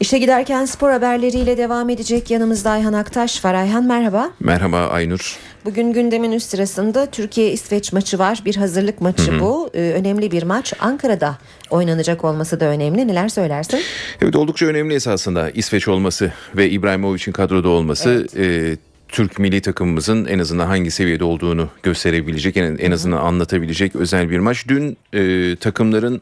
[0.00, 3.54] İşe giderken spor haberleriyle devam edecek yanımızda Ayhan Aktaş var.
[3.54, 4.30] Ayhan merhaba.
[4.40, 5.38] Merhaba Aynur.
[5.66, 8.42] Bugün gündemin üst sırasında Türkiye-İsveç maçı var.
[8.44, 9.40] Bir hazırlık maçı Hı hı.
[9.40, 9.70] bu.
[9.74, 10.72] Ee, önemli bir maç.
[10.80, 11.38] Ankara'da
[11.70, 13.08] oynanacak olması da önemli.
[13.08, 13.80] Neler söylersin?
[14.22, 18.76] Evet oldukça önemli esasında İsveç olması ve İbrahimovic'in kadroda olması e,
[19.08, 24.38] Türk milli takımımızın en azından hangi seviyede olduğunu gösterebilecek, en, en azından anlatabilecek özel bir
[24.38, 24.64] maç.
[24.68, 26.20] Dün e, takımların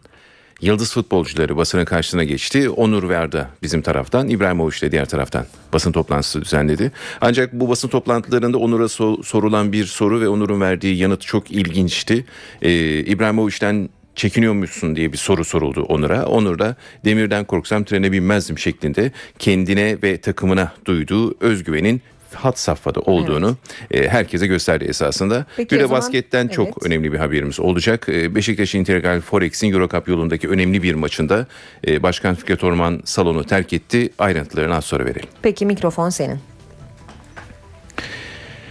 [0.61, 2.71] yıldız futbolcuları basının karşısına geçti.
[2.71, 6.93] Onur Verda bizim taraftan, İbrahimovic de diğer taraftan basın toplantısı düzenledi.
[7.21, 12.25] Ancak bu basın toplantılarında Onur'a so- sorulan bir soru ve Onur'un verdiği yanıt çok ilginçti.
[12.62, 16.27] E, İbrahimovic'den çekiniyor musun diye bir soru soruldu Onur'a.
[16.27, 22.03] Onur da demirden korksam trene binmezdim şeklinde kendine ve takımına duyduğu özgüvenin
[22.35, 23.57] hat safhada olduğunu
[23.90, 25.47] e, herkese gösterdi esasında.
[25.57, 26.77] Peki bir de basketten çok evet.
[26.83, 28.09] önemli bir haberimiz olacak.
[28.09, 31.47] E, Beşiktaş Integral Forex'in Eurocup yolundaki önemli bir maçında
[31.87, 34.12] e, Başkan Fikret Orman salonu terk etti.
[34.18, 35.29] Ayrıntılarını az sonra verelim.
[35.42, 36.54] Peki mikrofon senin.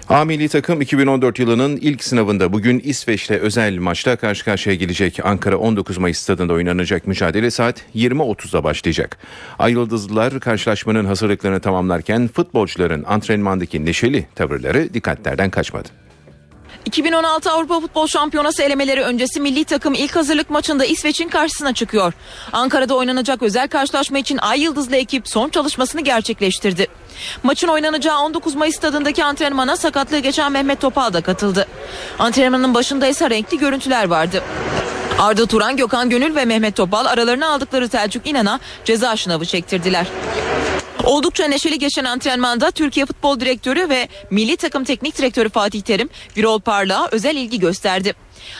[0.09, 5.25] A milli takım 2014 yılının ilk sınavında bugün İsveç'le özel maçta karşı karşıya gelecek.
[5.25, 9.17] Ankara 19 Mayıs stadında oynanacak mücadele saat 20.30'da başlayacak.
[9.59, 9.75] Ay
[10.39, 16.02] karşılaşmanın hazırlıklarını tamamlarken futbolcuların antrenmandaki neşeli tavırları dikkatlerden kaçmadı.
[16.85, 22.13] 2016 Avrupa Futbol Şampiyonası elemeleri öncesi milli takım ilk hazırlık maçında İsveç'in karşısına çıkıyor.
[22.53, 26.87] Ankara'da oynanacak özel karşılaşma için Ay Yıldızlı ekip son çalışmasını gerçekleştirdi.
[27.43, 31.67] Maçın oynanacağı 19 Mayıs stadındaki antrenmana sakatlığı geçen Mehmet Topal da katıldı.
[32.19, 34.43] Antrenmanın başında ise renkli görüntüler vardı.
[35.19, 40.07] Arda Turan, Gökhan Gönül ve Mehmet Topal aralarına aldıkları Selçuk İnan'a ceza şınavı çektirdiler.
[41.03, 46.59] Oldukça neşeli geçen antrenmanda Türkiye Futbol Direktörü ve Milli Takım Teknik Direktörü Fatih Terim, Birol
[46.59, 48.13] Parlak'a özel ilgi gösterdi.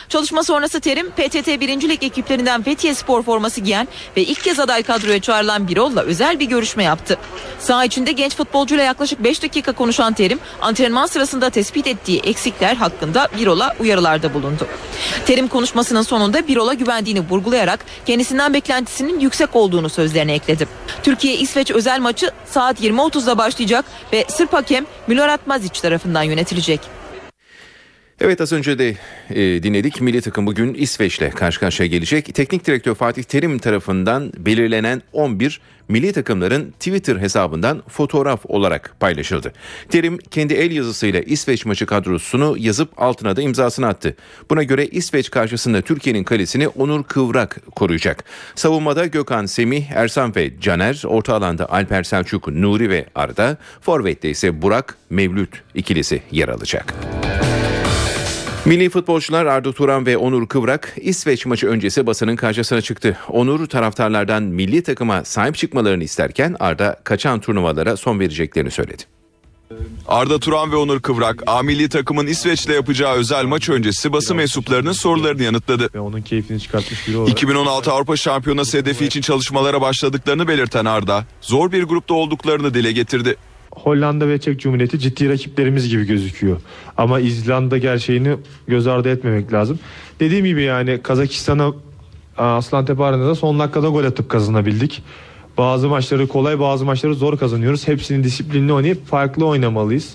[0.08, 1.88] Çalışma sonrası Terim, PTT 1.
[1.88, 6.44] Lig ekiplerinden Fethiye Spor forması giyen ve ilk kez aday kadroya çağrılan Birol'la özel bir
[6.44, 7.18] görüşme yaptı.
[7.58, 13.28] Saha içinde genç futbolcuyla yaklaşık 5 dakika konuşan Terim, antrenman sırasında tespit ettiği eksikler hakkında
[13.38, 14.66] Birol'a uyarılarda bulundu.
[15.26, 20.68] Terim konuşmasının sonunda Birol'a güvendiğini vurgulayarak kendisinden beklentisinin yüksek olduğunu sözlerine ekledi.
[21.02, 26.80] Türkiye-İsveç özel maçı saat 20.30'da başlayacak ve Sırp hakem Milorad Mazic tarafından yönetilecek.
[28.20, 28.96] Evet az önce de
[29.30, 30.00] e, dinledik.
[30.00, 32.34] Milli takım bugün İsveç'le karşı karşıya gelecek.
[32.34, 39.52] Teknik direktör Fatih Terim tarafından belirlenen 11 milli takımların Twitter hesabından fotoğraf olarak paylaşıldı.
[39.88, 44.16] Terim kendi el yazısıyla İsveç maçı kadrosunu yazıp altına da imzasını attı.
[44.50, 48.24] Buna göre İsveç karşısında Türkiye'nin kalesini Onur Kıvrak koruyacak.
[48.54, 54.62] Savunmada Gökhan Semih, Ersan ve Caner, orta alanda Alper Selçuk, Nuri ve Arda, forvette ise
[54.62, 56.94] Burak, Mevlüt ikilisi yer alacak.
[58.66, 63.18] Milli futbolcular Arda Turan ve Onur Kıvrak İsveç maçı öncesi basının karşısına çıktı.
[63.28, 69.02] Onur taraftarlardan milli takıma sahip çıkmalarını isterken Arda kaçan turnuvalara son vereceklerini söyledi.
[70.08, 74.92] Arda Turan ve Onur Kıvrak A milli takımın İsveç'le yapacağı özel maç öncesi basın mensuplarının
[74.92, 75.88] sorularını yanıtladı.
[75.94, 77.32] Ve onun keyfini çıkartmış biri olarak.
[77.32, 83.36] 2016 Avrupa Şampiyonası hedefi için çalışmalara başladıklarını belirten Arda, zor bir grupta olduklarını dile getirdi.
[83.74, 86.60] Hollanda ve Çek Cumhuriyeti ciddi rakiplerimiz gibi gözüküyor.
[86.96, 88.36] Ama İzlanda gerçeğini
[88.68, 89.78] göz ardı etmemek lazım.
[90.20, 91.72] Dediğim gibi yani Kazakistan'a
[92.38, 95.02] Aslan Tepe Arena'da son dakikada gol atıp kazanabildik.
[95.58, 97.88] Bazı maçları kolay bazı maçları zor kazanıyoruz.
[97.88, 100.14] Hepsini disiplinli oynayıp farklı oynamalıyız.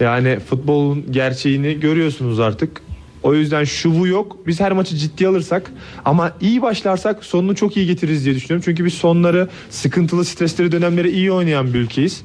[0.00, 2.82] Yani futbolun gerçeğini görüyorsunuz artık.
[3.22, 4.36] O yüzden şu bu yok.
[4.46, 5.72] Biz her maçı ciddi alırsak
[6.04, 8.62] ama iyi başlarsak sonunu çok iyi getiririz diye düşünüyorum.
[8.64, 12.22] Çünkü biz sonları sıkıntılı, stresleri dönemleri iyi oynayan bir ülkeyiz.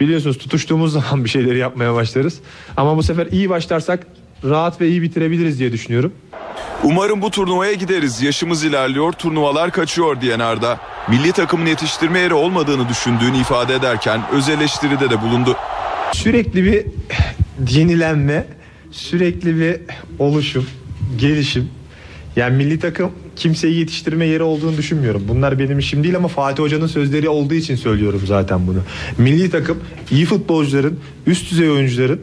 [0.00, 2.40] Biliyorsunuz tutuştuğumuz zaman bir şeyleri yapmaya başlarız.
[2.76, 4.06] Ama bu sefer iyi başlarsak
[4.44, 6.12] rahat ve iyi bitirebiliriz diye düşünüyorum.
[6.84, 8.22] Umarım bu turnuvaya gideriz.
[8.22, 14.48] Yaşımız ilerliyor, turnuvalar kaçıyor diyen Arda, milli takımın yetiştirme yeri olmadığını düşündüğünü ifade ederken öz
[14.48, 15.56] eleştiride de bulundu.
[16.12, 16.84] Sürekli bir
[17.76, 18.46] yenilenme,
[18.90, 19.76] sürekli bir
[20.18, 20.66] oluşum,
[21.16, 21.70] gelişim.
[22.36, 25.22] Yani milli takım kimseyi yetiştirme yeri olduğunu düşünmüyorum.
[25.28, 28.78] Bunlar benim işim değil ama Fatih Hoca'nın sözleri olduğu için söylüyorum zaten bunu.
[29.18, 29.78] Milli takım
[30.10, 32.20] iyi futbolcuların, üst düzey oyuncuların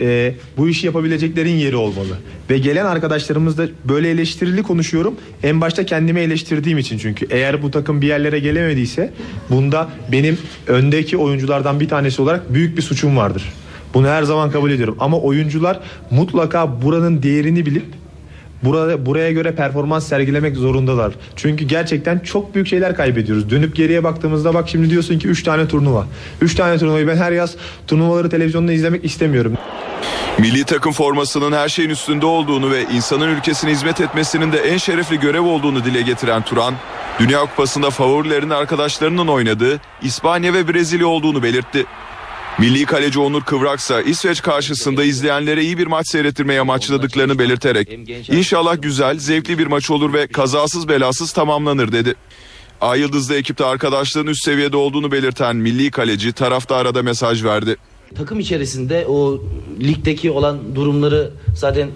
[0.00, 2.18] e, bu işi yapabileceklerin yeri olmalı.
[2.50, 5.14] Ve gelen arkadaşlarımız da böyle eleştirili konuşuyorum.
[5.42, 7.26] En başta kendimi eleştirdiğim için çünkü.
[7.30, 9.12] Eğer bu takım bir yerlere gelemediyse
[9.50, 13.52] bunda benim öndeki oyunculardan bir tanesi olarak büyük bir suçum vardır.
[13.94, 14.96] Bunu her zaman kabul ediyorum.
[15.00, 17.84] Ama oyuncular mutlaka buranın değerini bilip
[18.62, 21.12] Burada, buraya göre performans sergilemek zorundalar.
[21.36, 23.50] Çünkü gerçekten çok büyük şeyler kaybediyoruz.
[23.50, 26.06] Dönüp geriye baktığımızda bak şimdi diyorsun ki 3 tane turnuva.
[26.40, 29.52] 3 tane turnuvayı ben her yaz turnuvaları televizyonda izlemek istemiyorum.
[30.38, 35.20] Milli takım formasının her şeyin üstünde olduğunu ve insanın ülkesine hizmet etmesinin de en şerefli
[35.20, 36.74] görev olduğunu dile getiren Turan,
[37.18, 41.86] Dünya Kupası'nda favorilerin arkadaşlarının oynadığı İspanya ve Brezilya olduğunu belirtti.
[42.58, 47.88] Milli kaleci Onur Kıvraksa İsveç karşısında izleyenlere iyi bir maç seyrettirmeye amaçladıklarını belirterek
[48.32, 52.14] inşallah güzel, zevkli bir maç olur ve kazasız belasız tamamlanır dedi.
[52.80, 57.76] Ay Yıldız'da ekipte arkadaşlığın üst seviyede olduğunu belirten milli kaleci taraftara da mesaj verdi.
[58.16, 59.40] Takım içerisinde o
[59.80, 61.88] ligdeki olan durumları zaten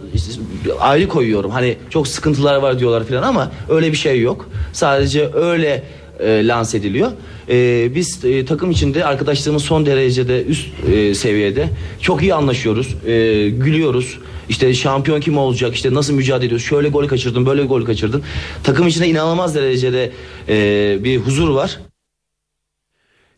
[0.81, 1.51] ayrı koyuyorum.
[1.51, 4.49] Hani çok sıkıntılar var diyorlar falan ama öyle bir şey yok.
[4.73, 5.85] Sadece öyle
[6.21, 7.13] e, lanse ediliyor.
[7.53, 11.69] E, biz e, takım içinde arkadaşlarımız son derecede üst e, seviyede.
[12.01, 12.97] Çok iyi anlaşıyoruz.
[13.07, 14.19] E, gülüyoruz.
[14.49, 15.75] İşte şampiyon kim olacak?
[15.75, 16.67] İşte nasıl mücadele ediyoruz?
[16.67, 18.23] Şöyle gol kaçırdın, böyle gol kaçırdın.
[18.65, 20.13] Takım içinde inanılmaz derecede
[20.49, 21.79] e, bir huzur var.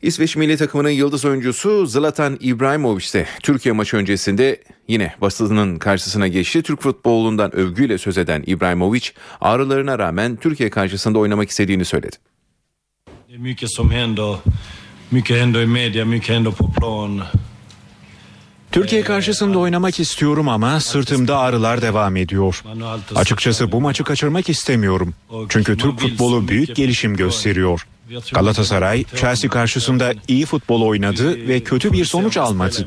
[0.03, 6.62] İsveç milli takımının yıldız oyuncusu Zlatan İbrahimovic de Türkiye maçı öncesinde yine basının karşısına geçti.
[6.62, 9.09] Türk futbolundan övgüyle söz eden İbrahimovic
[9.40, 12.16] ağrılarına rağmen Türkiye karşısında oynamak istediğini söyledi.
[13.35, 14.37] Det är mycket som händer.
[15.11, 17.23] Mycket händer i media, mycket händer på plan.
[18.73, 22.62] Türkiye karşısında oynamak istiyorum ama sırtımda ağrılar devam ediyor.
[23.14, 25.14] Açıkçası bu maçı kaçırmak istemiyorum.
[25.49, 27.87] Çünkü Türk futbolu büyük gelişim gösteriyor.
[28.33, 32.87] Galatasaray, Chelsea karşısında iyi futbol oynadı ve kötü bir sonuç almadı.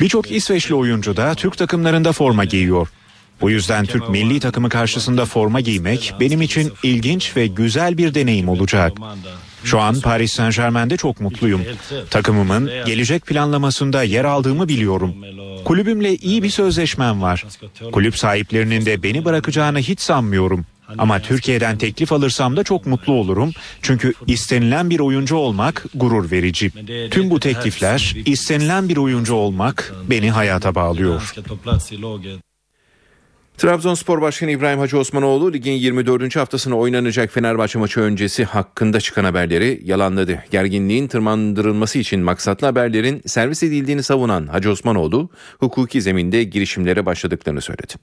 [0.00, 2.88] Birçok İsveçli oyuncu da Türk takımlarında forma giyiyor.
[3.40, 8.48] Bu yüzden Türk milli takımı karşısında forma giymek benim için ilginç ve güzel bir deneyim
[8.48, 8.92] olacak.
[9.64, 11.62] Şu an Paris Saint Germain'de çok mutluyum.
[12.10, 15.14] Takımımın gelecek planlamasında yer aldığımı biliyorum.
[15.64, 17.44] Kulübümle iyi bir sözleşmem var.
[17.92, 20.66] Kulüp sahiplerinin de beni bırakacağını hiç sanmıyorum.
[20.98, 23.52] Ama Türkiye'den teklif alırsam da çok mutlu olurum.
[23.82, 26.70] Çünkü istenilen bir oyuncu olmak gurur verici.
[27.10, 31.34] Tüm bu teklifler istenilen bir oyuncu olmak beni hayata bağlıyor.
[33.58, 36.36] Trabzonspor Başkanı İbrahim Hacı Osmanoğlu ligin 24.
[36.36, 40.44] haftasına oynanacak Fenerbahçe maçı öncesi hakkında çıkan haberleri yalanladı.
[40.50, 45.30] Gerginliğin tırmandırılması için maksatlı haberlerin servis edildiğini savunan Hacı Osmanoğlu
[45.60, 47.94] hukuki zeminde girişimlere başladıklarını söyledi.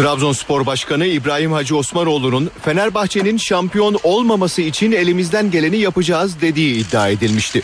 [0.00, 7.62] Trabzonspor Başkanı İbrahim Hacı Osmanoğlu'nun Fenerbahçe'nin şampiyon olmaması için elimizden geleni yapacağız dediği iddia edilmişti.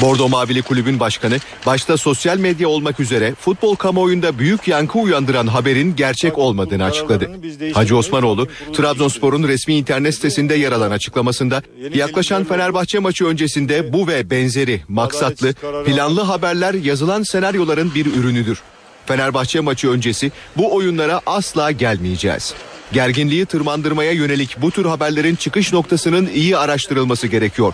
[0.00, 5.96] Bordo Mavili Kulübün başkanı başta sosyal medya olmak üzere futbol kamuoyunda büyük yankı uyandıran haberin
[5.96, 7.30] gerçek olmadığını açıkladı.
[7.74, 11.62] Hacı Osmanoğlu Trabzonspor'un resmi internet sitesinde yer alan açıklamasında
[11.94, 15.54] yaklaşan Fenerbahçe maçı öncesinde bu ve benzeri maksatlı
[15.86, 18.62] planlı haberler yazılan senaryoların bir ürünüdür.
[19.06, 22.54] Fenerbahçe maçı öncesi bu oyunlara asla gelmeyeceğiz.
[22.92, 27.72] Gerginliği tırmandırmaya yönelik bu tür haberlerin çıkış noktasının iyi araştırılması gerekiyor.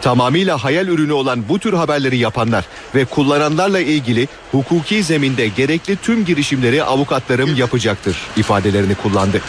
[0.00, 2.64] Tamamıyla hayal ürünü olan bu tür haberleri yapanlar
[2.94, 9.40] ve kullananlarla ilgili hukuki zeminde gerekli tüm girişimleri avukatlarım yapacaktır ifadelerini kullandı.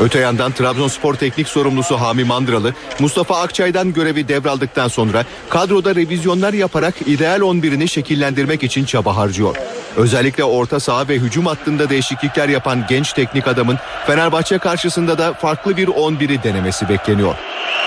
[0.00, 6.94] Öte yandan Trabzonspor teknik sorumlusu Hami Mandralı, Mustafa Akçay'dan görevi devraldıktan sonra kadroda revizyonlar yaparak
[7.06, 9.56] ideal 11'ini şekillendirmek için çaba harcıyor.
[9.96, 15.76] Özellikle orta saha ve hücum hattında değişiklikler yapan genç teknik adamın Fenerbahçe karşısında da farklı
[15.76, 17.34] bir 11'i denemesi bekleniyor.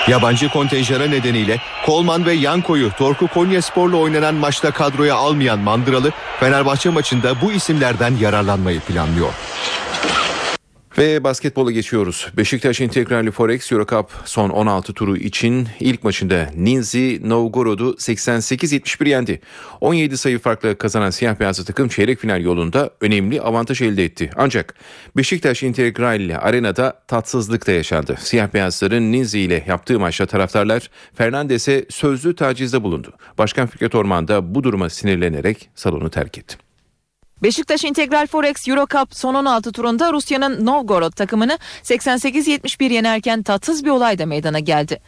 [0.08, 7.41] Yabancı kontenjanı nedeniyle Kolman ve Yanko'yu Torku Konyaspor'la oynanan maçta kadroya almayan Mandıralı Fenerbahçe maçında
[7.41, 9.30] bu isimlerden yararlanmayı planlıyor.
[10.97, 12.27] Ve basketbola geçiyoruz.
[12.37, 19.41] Beşiktaş Integrali Forex Eurocup son 16 turu için ilk maçında Ninzi Novgorod'u 88-71 yendi.
[19.81, 24.29] 17 sayı farklı kazanan siyah beyazlı takım çeyrek final yolunda önemli avantaj elde etti.
[24.35, 24.75] Ancak
[25.17, 28.15] Beşiktaş Integrali arenada tatsızlık da yaşandı.
[28.19, 33.13] Siyah beyazların Ninzi ile yaptığı maçta taraftarlar Fernandes'e sözlü tacizde bulundu.
[33.37, 36.64] Başkan Fikret Orman da bu duruma sinirlenerek salonu terk etti.
[37.45, 44.19] Beşiktaş Integral Forex Eurocup son 16 turunda Rusya'nın Novgorod takımını 88-71 yenerken tatsız bir olay
[44.19, 44.99] da meydana geldi.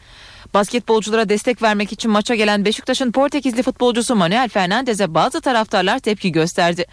[0.54, 6.84] Basketbolculara destek vermek için maça gelen Beşiktaş'ın Portekizli futbolcusu Manuel Fernandez'e bazı taraftarlar tepki gösterdi.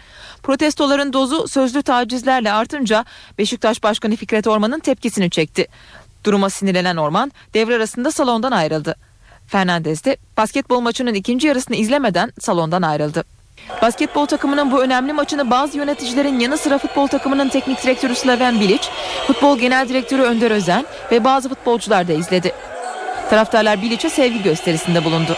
[0.42, 3.04] Protestoların dozu sözlü tacizlerle artınca
[3.38, 5.66] Beşiktaş Başkanı Fikret Orman'ın tepkisini çekti.
[6.24, 8.96] Duruma sinirlenen Orman devre arasında salondan ayrıldı.
[9.46, 13.35] Fernandez de basketbol maçının ikinci yarısını izlemeden salondan ayrıldı.
[13.82, 18.82] Basketbol takımının bu önemli maçını bazı yöneticilerin yanı sıra futbol takımının teknik direktörü Slaven Bilic,
[19.26, 22.52] futbol genel direktörü Önder Özen ve bazı futbolcular da izledi.
[23.30, 25.36] Taraftarlar Bilic'e sevgi gösterisinde bulundu.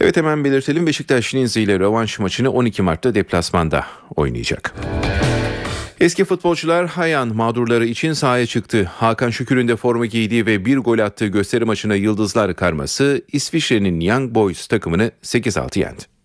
[0.00, 3.86] Evet hemen belirtelim Beşiktaş Linzi ile rövanş maçını 12 Mart'ta deplasmanda
[4.16, 4.74] oynayacak.
[6.00, 8.90] Eski futbolcular Hayan mağdurları için sahaya çıktı.
[8.94, 14.34] Hakan Şükür'ün de forma giydiği ve bir gol attığı gösteri maçına Yıldızlar karması İsviçre'nin Young
[14.34, 16.17] Boys takımını 8-6 yendi.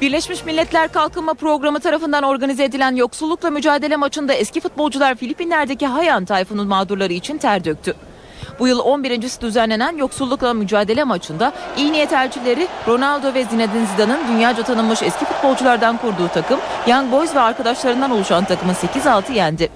[0.00, 6.68] Birleşmiş Milletler Kalkınma Programı tarafından organize edilen yoksullukla mücadele maçında eski futbolcular Filipinler'deki Hayan Tayfun'un
[6.68, 7.94] mağdurları için ter döktü.
[8.58, 14.62] Bu yıl 11.si düzenlenen yoksullukla mücadele maçında iyi niyet elçileri Ronaldo ve Zinedine Zidane'ın dünyaca
[14.62, 19.68] tanınmış eski futbolculardan kurduğu takım Young Boys ve arkadaşlarından oluşan takımı 8-6 yendi.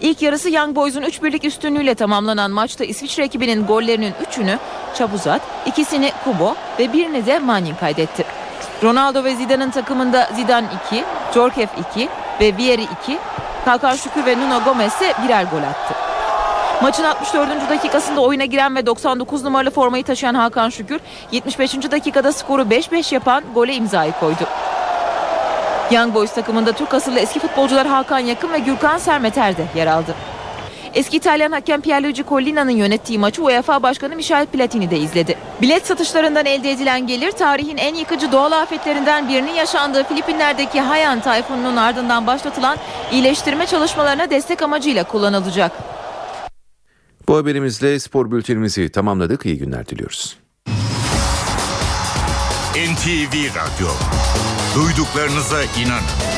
[0.00, 4.58] İlk yarısı Young Boys'un 3 birlik üstünlüğüyle tamamlanan maçta İsviçre ekibinin gollerinin 3'ünü
[4.94, 8.41] Çabuzat, ikisini Kubo ve birini de Manning kaydetti.
[8.82, 12.08] Ronaldo ve Zidane'ın takımında Zidane 2, Djorkaeff 2
[12.40, 13.18] ve Vieri 2,
[13.64, 15.94] Hakan Şükür ve Nuno Gomez ise birer gol attı.
[16.82, 17.70] Maçın 64.
[17.70, 21.00] dakikasında oyuna giren ve 99 numaralı formayı taşıyan Hakan Şükür
[21.32, 21.90] 75.
[21.90, 24.46] dakikada skoru 5-5 yapan gole imzayı koydu.
[25.90, 30.14] Young Boys takımında Türk asıllı eski futbolcular Hakan Yakın ve Gürkan Sermeter de yer aldı.
[30.94, 35.38] Eski İtalyan hakem Pierluigi Collina'nın yönettiği maçı UEFA Başkanı Michel Platini de izledi.
[35.62, 41.76] Bilet satışlarından elde edilen gelir tarihin en yıkıcı doğal afetlerinden birinin yaşandığı Filipinler'deki Haiyan tayfununun
[41.76, 42.78] ardından başlatılan
[43.12, 45.72] iyileştirme çalışmalarına destek amacıyla kullanılacak.
[47.28, 49.46] Bu haberimizle spor bültenimizi tamamladık.
[49.46, 50.36] İyi günler diliyoruz.
[52.74, 53.88] NTV Radyo.
[54.74, 56.31] Duyduklarınıza inanın.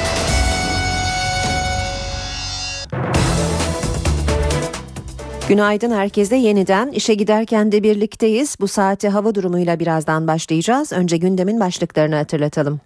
[5.49, 8.57] Günaydın herkese yeniden işe giderken de birlikteyiz.
[8.61, 10.92] Bu saate hava durumuyla birazdan başlayacağız.
[10.92, 12.80] Önce gündemin başlıklarını hatırlatalım.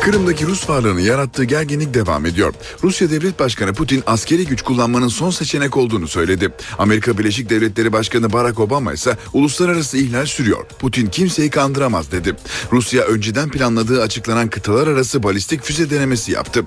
[0.00, 2.54] Kırım'daki Rus varlığını yarattığı gerginlik devam ediyor.
[2.82, 6.54] Rusya Devlet Başkanı Putin askeri güç kullanmanın son seçenek olduğunu söyledi.
[6.78, 10.66] Amerika Birleşik Devletleri Başkanı Barack Obama ise uluslararası ihlal sürüyor.
[10.78, 12.34] Putin kimseyi kandıramaz dedi.
[12.72, 16.64] Rusya önceden planladığı açıklanan kıtalar arası balistik füze denemesi yaptı.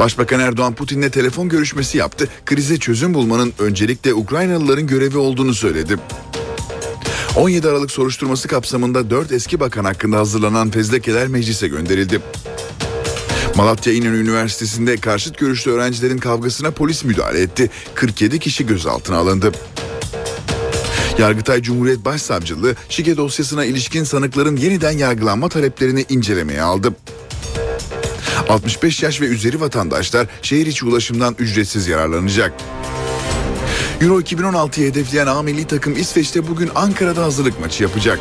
[0.00, 2.28] Başbakan Erdoğan Putin'le telefon görüşmesi yaptı.
[2.46, 5.96] Krize çözüm bulmanın öncelikle Ukraynalıların görevi olduğunu söyledi.
[7.36, 12.20] 17 Aralık soruşturması kapsamında 4 eski bakan hakkında hazırlanan fezlekeler meclise gönderildi.
[13.56, 17.70] Malatya İnönü Üniversitesi'nde karşıt görüşlü öğrencilerin kavgasına polis müdahale etti.
[17.94, 19.52] 47 kişi gözaltına alındı.
[21.18, 26.94] Yargıtay Cumhuriyet Başsavcılığı şike dosyasına ilişkin sanıkların yeniden yargılanma taleplerini incelemeye aldı.
[28.48, 32.52] 65 yaş ve üzeri vatandaşlar şehir içi ulaşımdan ücretsiz yararlanacak.
[34.00, 38.18] Euro 2016'yı hedefleyen A milli takım İsveç'te bugün Ankara'da hazırlık maçı yapacak.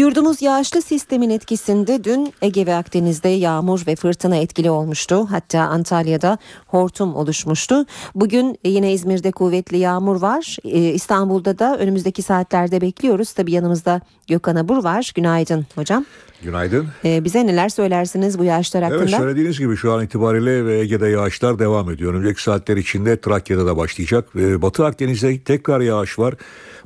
[0.00, 5.26] Yurdumuz yağışlı sistemin etkisinde dün Ege ve Akdeniz'de yağmur ve fırtına etkili olmuştu.
[5.30, 7.86] Hatta Antalya'da hortum oluşmuştu.
[8.14, 10.56] Bugün yine İzmir'de kuvvetli yağmur var.
[10.64, 13.32] Ee, İstanbul'da da önümüzdeki saatlerde bekliyoruz.
[13.32, 15.12] Tabii yanımızda Gökhan Abur var.
[15.14, 16.04] Günaydın hocam.
[16.42, 16.88] Günaydın.
[17.04, 19.02] Ee, bize neler söylersiniz bu yağışlar hakkında?
[19.02, 22.12] Evet söylediğiniz gibi şu an itibariyle ve Ege'de yağışlar devam ediyor.
[22.12, 24.28] Önümüzdeki saatler içinde Trakya'da da başlayacak.
[24.36, 26.34] Ee, Batı Akdeniz'de tekrar yağış var.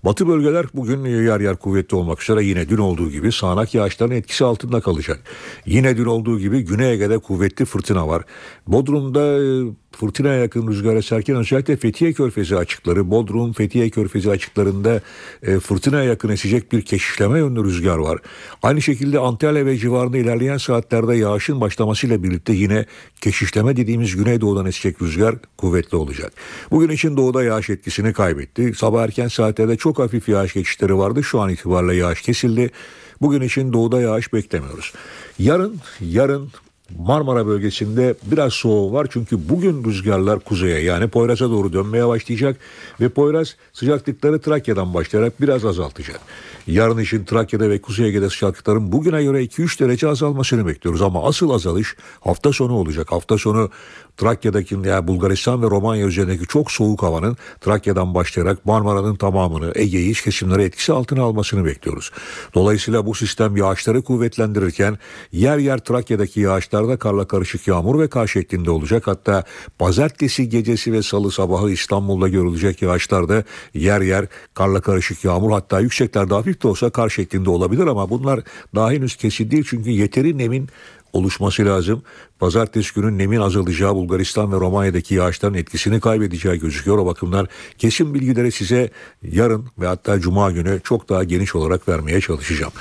[0.04, 4.44] Batı bölgeler bugün yer yer kuvvetli olmak üzere yine dün olduğu gibi sağanak yağışların etkisi
[4.44, 5.20] altında kalacak.
[5.66, 8.22] Yine dün olduğu gibi Güney Ege'de kuvvetli fırtına var.
[8.66, 15.00] Bodrum'da e, fırtınaya yakın rüzgar eserken özellikle Fethiye Körfezi açıkları, Bodrum, Fethiye Körfezi açıklarında
[15.42, 18.18] e, fırtınaya yakın esecek bir keşişleme yönlü rüzgar var.
[18.62, 22.86] Aynı şekilde Antalya ve civarında ilerleyen saatlerde yağışın başlamasıyla birlikte yine
[23.20, 26.32] keşişleme dediğimiz güneydoğudan esecek rüzgar kuvvetli olacak.
[26.70, 28.72] Bugün için doğuda yağış etkisini kaybetti.
[28.76, 31.24] Sabah erken saatlerde çok hafif yağış geçişleri vardı.
[31.24, 32.70] Şu an itibariyle yağış kesildi.
[33.20, 34.92] Bugün için doğuda yağış beklemiyoruz.
[35.38, 36.50] Yarın, yarın
[36.98, 42.56] Marmara bölgesinde biraz soğuğu var çünkü bugün rüzgarlar kuzeye yani Poyraz'a doğru dönmeye başlayacak
[43.00, 46.20] ve Poyraz sıcaklıkları Trakya'dan başlayarak biraz azaltacak.
[46.66, 51.50] Yarın için Trakya'da ve Kuzey Ege'de sıcaklıkların bugüne göre 2-3 derece azalmasını bekliyoruz ama asıl
[51.50, 53.12] azalış hafta sonu olacak.
[53.12, 53.70] Hafta sonu
[54.16, 60.22] Trakya'daki yani Bulgaristan ve Romanya üzerindeki çok soğuk havanın Trakya'dan başlayarak Marmara'nın tamamını Ege'yi iç
[60.22, 62.10] kesimleri etkisi altına almasını bekliyoruz.
[62.54, 64.98] Dolayısıyla bu sistem yağışları kuvvetlendirirken
[65.32, 69.06] yer yer Trakya'daki yağışlarda karla karışık yağmur ve kar şeklinde olacak.
[69.06, 69.44] Hatta
[69.78, 73.44] pazartesi gecesi ve salı sabahı İstanbul'da görülecek yağışlarda
[73.74, 78.40] yer yer karla karışık yağmur hatta yükseklerde hafif de olsa kar şeklinde olabilir ama bunlar
[78.74, 80.68] daha henüz kesin değil çünkü yeteri nemin
[81.14, 82.02] oluşması lazım.
[82.38, 86.98] Pazartesi günü nemin azalacağı Bulgaristan ve Romanya'daki yağışların etkisini kaybedeceği gözüküyor.
[86.98, 87.48] O bakımdan
[87.78, 88.90] kesin bilgileri size
[89.22, 92.72] yarın ve hatta cuma günü çok daha geniş olarak vermeye çalışacağım.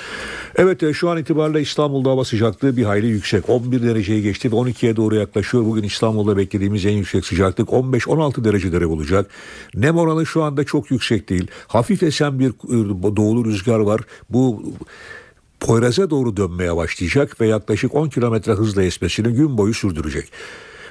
[0.56, 3.50] Evet e, şu an itibariyle İstanbul'da hava sıcaklığı bir hayli yüksek.
[3.50, 5.66] 11 dereceyi geçti ve 12'ye doğru yaklaşıyor.
[5.66, 9.32] Bugün İstanbul'da beklediğimiz en yüksek sıcaklık 15-16 dereceleri bulacak.
[9.76, 11.48] Nem oranı şu anda çok yüksek değil.
[11.68, 14.02] Hafif esen bir e, doğulu rüzgar var.
[14.30, 14.64] Bu
[15.64, 20.32] Poyraz'a doğru dönmeye başlayacak ve yaklaşık 10 kilometre hızla esmesini gün boyu sürdürecek.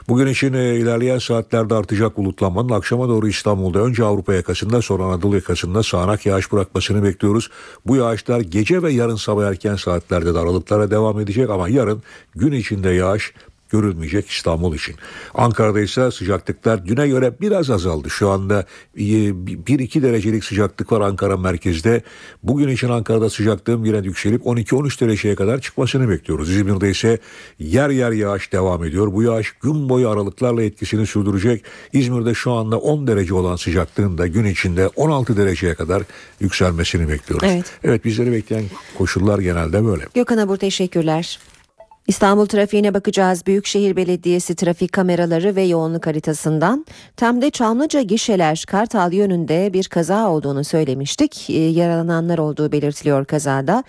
[0.09, 5.35] Bugün için e, ilerleyen saatlerde artacak bulutlanmanın akşama doğru İstanbul'da önce Avrupa yakasında sonra Anadolu
[5.35, 7.51] yakasında sağanak yağış bırakmasını bekliyoruz.
[7.87, 12.03] Bu yağışlar gece ve yarın sabah erken saatlerde de aralıklara devam edecek ama yarın
[12.35, 13.35] gün içinde yağış
[13.73, 14.95] görülmeyecek İstanbul için.
[15.35, 18.11] Ankara'da ise sıcaklıklar düne göre biraz azaldı.
[18.11, 18.66] Şu anda
[18.97, 22.03] 1-2 derecelik sıcaklık var Ankara merkezde.
[22.43, 26.51] Bugün için Ankara'da sıcaklığın yine yükselip 12-13 dereceye kadar çıkmasını bekliyoruz.
[26.51, 27.18] İzmir'de ise
[27.59, 29.12] yer yer yağış devam ediyor.
[29.12, 31.64] Bu yağış gün boyu aralıklarla etkisini sürdürecek.
[31.93, 36.03] İzmir'de şu anda 10 derece olan sıcaklığın da gün içinde 16 dereceye kadar
[36.41, 37.49] yükselmesini bekliyoruz.
[37.53, 37.66] Evet.
[37.85, 38.64] Evet bizleri bekleyen
[38.99, 40.05] koşullar genelde böyle.
[40.14, 41.39] Gökhan Abur teşekkürler.
[42.07, 43.46] İstanbul trafiğine bakacağız.
[43.46, 46.86] Büyükşehir Belediyesi trafik kameraları ve yoğunluk haritasından.
[47.16, 51.50] Temde Çamlıca gişeler Kartal yönünde bir kaza olduğunu söylemiştik.
[51.50, 53.84] Ee, yaralananlar olduğu belirtiliyor kazada.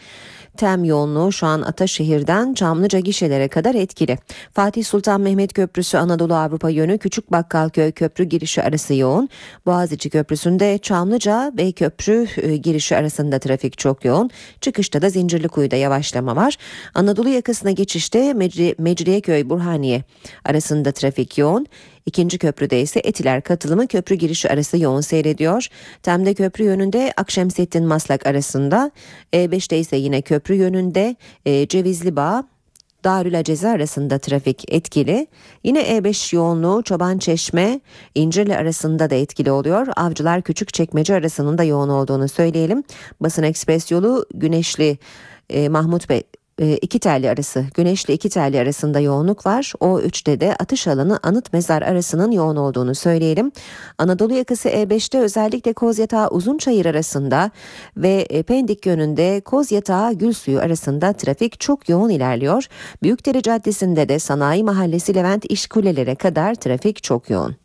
[0.58, 4.18] Tem yoğunluğu şu an Ataşehir'den Çamlıca gişelere kadar etkili.
[4.54, 9.30] Fatih Sultan Mehmet Köprüsü Anadolu Avrupa yönü Küçük Bakkalköy köprü girişi arası yoğun.
[9.66, 14.30] Boğaziçi Köprüsü'nde Çamlıca ve köprü e, girişi arasında trafik çok yoğun.
[14.62, 16.58] Çıkışta da Zincirlikuyu'da yavaşlama var.
[16.94, 20.04] Anadolu yakasına geçişte Mecri, Mecriyeköy Burhaniye
[20.46, 21.68] arasında trafik yoğun.
[22.06, 25.68] İkinci köprüde ise Etiler katılımı köprü girişi arası yoğun seyrediyor.
[26.04, 28.92] Temde köprü yönünde Akşemsettin Maslak arasında.
[29.34, 32.44] E5'te ise yine köprü yönünde e, Cevizli Bağ
[33.04, 35.28] Darül Aceze arasında trafik etkili.
[35.64, 37.80] Yine E5 yoğunluğu Çoban Çeşme,
[38.16, 39.88] İncirli arasında da etkili oluyor.
[39.96, 42.84] Avcılar Küçükçekmece arasının da yoğun olduğunu söyleyelim.
[43.22, 44.98] Basın Ekspres yolu Güneşli
[45.50, 46.24] e, Mahmut Bey
[46.60, 49.74] iki telli arası Güneşli iki telli arasında yoğunluk var.
[49.80, 53.52] O 3'te de atış alanı anıt mezar arasının yoğun olduğunu söyleyelim.
[53.98, 57.52] Anadolu yakası E5'te özellikle Kozyatağı Uzunçayır arasında
[57.98, 62.68] ve e, Pendik yönünde Kozyatağı Gülsuyu arasında trafik çok yoğun ilerliyor.
[63.04, 67.63] Büyükdere Caddesi'nde de Sanayi Mahallesi Levent İş Kulelere kadar trafik çok yoğun.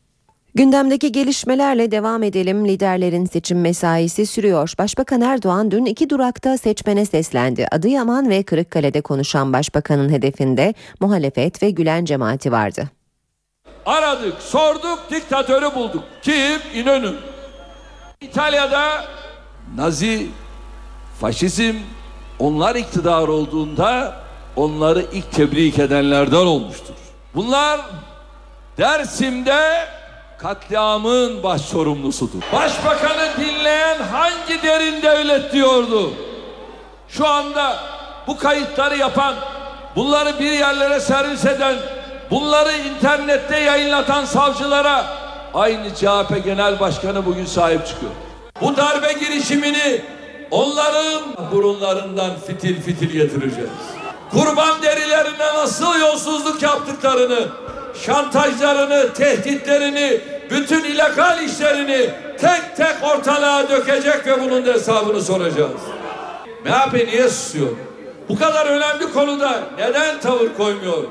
[0.58, 2.68] Gündemdeki gelişmelerle devam edelim.
[2.68, 4.74] Liderlerin seçim mesaisi sürüyor.
[4.78, 7.66] Başbakan Erdoğan dün iki durakta seçmene seslendi.
[7.72, 12.88] Adıyaman ve Kırıkkale'de konuşan başbakanın hedefinde muhalefet ve Gülen cemaati vardı.
[13.86, 16.04] Aradık, sorduk, diktatörü bulduk.
[16.22, 16.60] Kim?
[16.74, 17.14] İnönü.
[18.20, 19.04] İtalya'da
[19.76, 20.26] Nazi,
[21.20, 21.74] faşizm,
[22.38, 24.16] onlar iktidar olduğunda
[24.56, 26.94] onları ilk tebrik edenlerden olmuştur.
[27.34, 27.80] Bunlar
[28.78, 29.97] Dersim'de
[30.38, 32.42] katliamın baş sorumlusudur.
[32.52, 36.12] Başbakanı dinleyen hangi derin devlet diyordu?
[37.08, 37.76] Şu anda
[38.26, 39.34] bu kayıtları yapan,
[39.96, 41.76] bunları bir yerlere servis eden,
[42.30, 45.06] bunları internette yayınlatan savcılara
[45.54, 48.12] aynı CHP Genel Başkanı bugün sahip çıkıyor.
[48.60, 50.02] Bu darbe girişimini
[50.50, 51.22] onların
[51.52, 53.70] burunlarından fitil fitil getireceğiz.
[54.30, 57.48] Kurban derilerine nasıl yolsuzluk yaptıklarını,
[58.06, 60.20] şantajlarını, tehditlerini,
[60.50, 65.80] bütün illegal işlerini tek tek ortalığa dökecek ve bunun da hesabını soracağız.
[66.64, 67.70] MHP niye susuyor?
[68.28, 71.04] Bu kadar önemli konuda neden tavır koymuyor?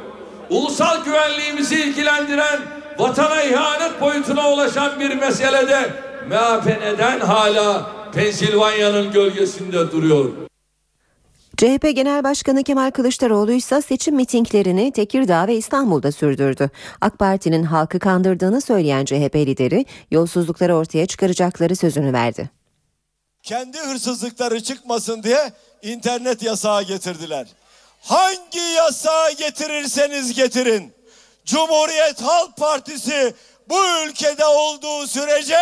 [0.49, 2.59] Ulusal güvenliğimizi ilgilendiren,
[2.97, 5.89] vatana ihanet boyutuna ulaşan bir meselede
[6.29, 10.25] MHP neden hala Pensilvanya'nın gölgesinde duruyor?
[11.57, 16.69] CHP Genel Başkanı Kemal Kılıçdaroğlu ise seçim mitinglerini Tekirdağ ve İstanbul'da sürdürdü.
[17.01, 22.49] AK Parti'nin halkı kandırdığını söyleyen CHP lideri yolsuzlukları ortaya çıkaracakları sözünü verdi.
[23.43, 27.47] Kendi hırsızlıkları çıkmasın diye internet yasağı getirdiler.
[28.01, 30.93] Hangi yasağı getirirseniz getirin.
[31.45, 33.33] Cumhuriyet Halk Partisi
[33.69, 33.77] bu
[34.07, 35.59] ülkede olduğu sürece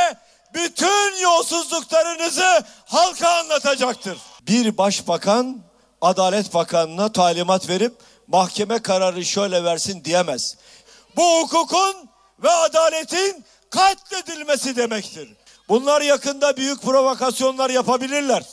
[0.54, 4.18] bütün yolsuzluklarınızı halka anlatacaktır.
[4.48, 5.66] Bir başbakan
[6.06, 7.94] Adalet Bakanı'na talimat verip
[8.28, 10.58] mahkeme kararı şöyle versin diyemez.
[11.16, 12.10] Bu hukukun
[12.44, 15.30] ve adaletin katledilmesi demektir.
[15.70, 18.44] Bunlar yakında büyük provokasyonlar yapabilirler.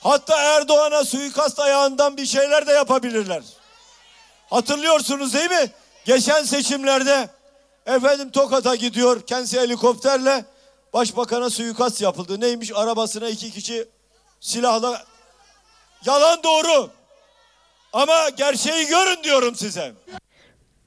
[0.00, 3.42] Hatta Erdoğan'a suikast ayağından bir şeyler de yapabilirler.
[4.50, 5.70] Hatırlıyorsunuz değil mi?
[6.04, 7.28] Geçen seçimlerde
[7.86, 10.44] efendim Tokat'a gidiyor kendisi helikopterle
[10.92, 12.40] başbakana suikast yapıldı.
[12.40, 13.88] Neymiş arabasına iki kişi
[14.40, 15.07] silahla
[16.06, 16.90] Yalan doğru.
[17.92, 19.92] Ama gerçeği görün diyorum size.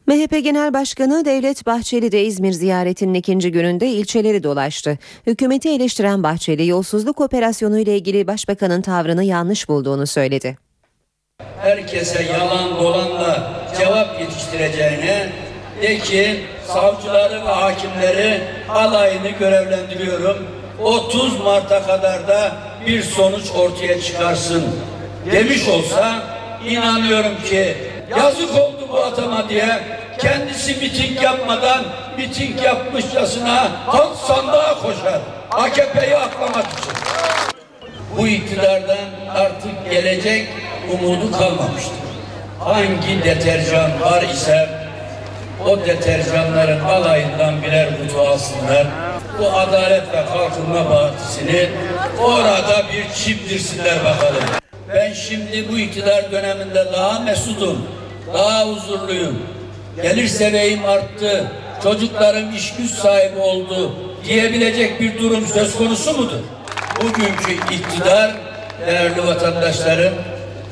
[0.08, 5.00] MHP Genel Başkanı Devlet Bahçeli de İzmir ziyaretinin ikinci gününde ilçeleri dolaştı.
[5.28, 10.58] Hükümeti eleştiren Bahçeli yolsuzluk operasyonu ile ilgili başbakanın tavrını yanlış bulduğunu söyledi.
[11.62, 15.32] Herkese yalan dolanla cevap yetiştireceğine
[15.82, 20.48] de ki savcıları ve hakimleri alayını görevlendiriyorum.
[20.82, 22.56] 30 Mart'a kadar da
[22.88, 24.64] bir sonuç ortaya çıkarsın
[25.32, 26.24] demiş olsa
[26.68, 27.78] inanıyorum ki
[28.18, 29.80] yazık oldu bu atama diye
[30.20, 31.84] kendisi miting yapmadan
[32.18, 35.22] miting yapmışçasına halk sandığa koşar.
[35.52, 36.94] AKP'yi aklamak için.
[38.18, 38.98] Bu iktidardan
[39.36, 40.48] artık gelecek
[40.94, 42.02] umudu kalmamıştır.
[42.60, 44.70] Hangi deterjan var ise
[45.66, 48.88] o deterjanların alayından birer kutu alsınlar.
[49.40, 51.70] Bu Adalet ve Kalkınma Partisi'ni
[52.20, 54.61] orada bir çimdirsinler bakalım.
[54.94, 57.88] Ben şimdi bu iktidar döneminde daha mesudum,
[58.34, 59.40] daha huzurluyum.
[60.02, 61.52] Gelir seviyem arttı,
[61.84, 63.92] çocuklarım iş güç sahibi oldu
[64.26, 66.40] diyebilecek bir durum söz konusu mudur?
[67.02, 68.32] Bugünkü iktidar
[68.88, 70.14] değerli vatandaşlarım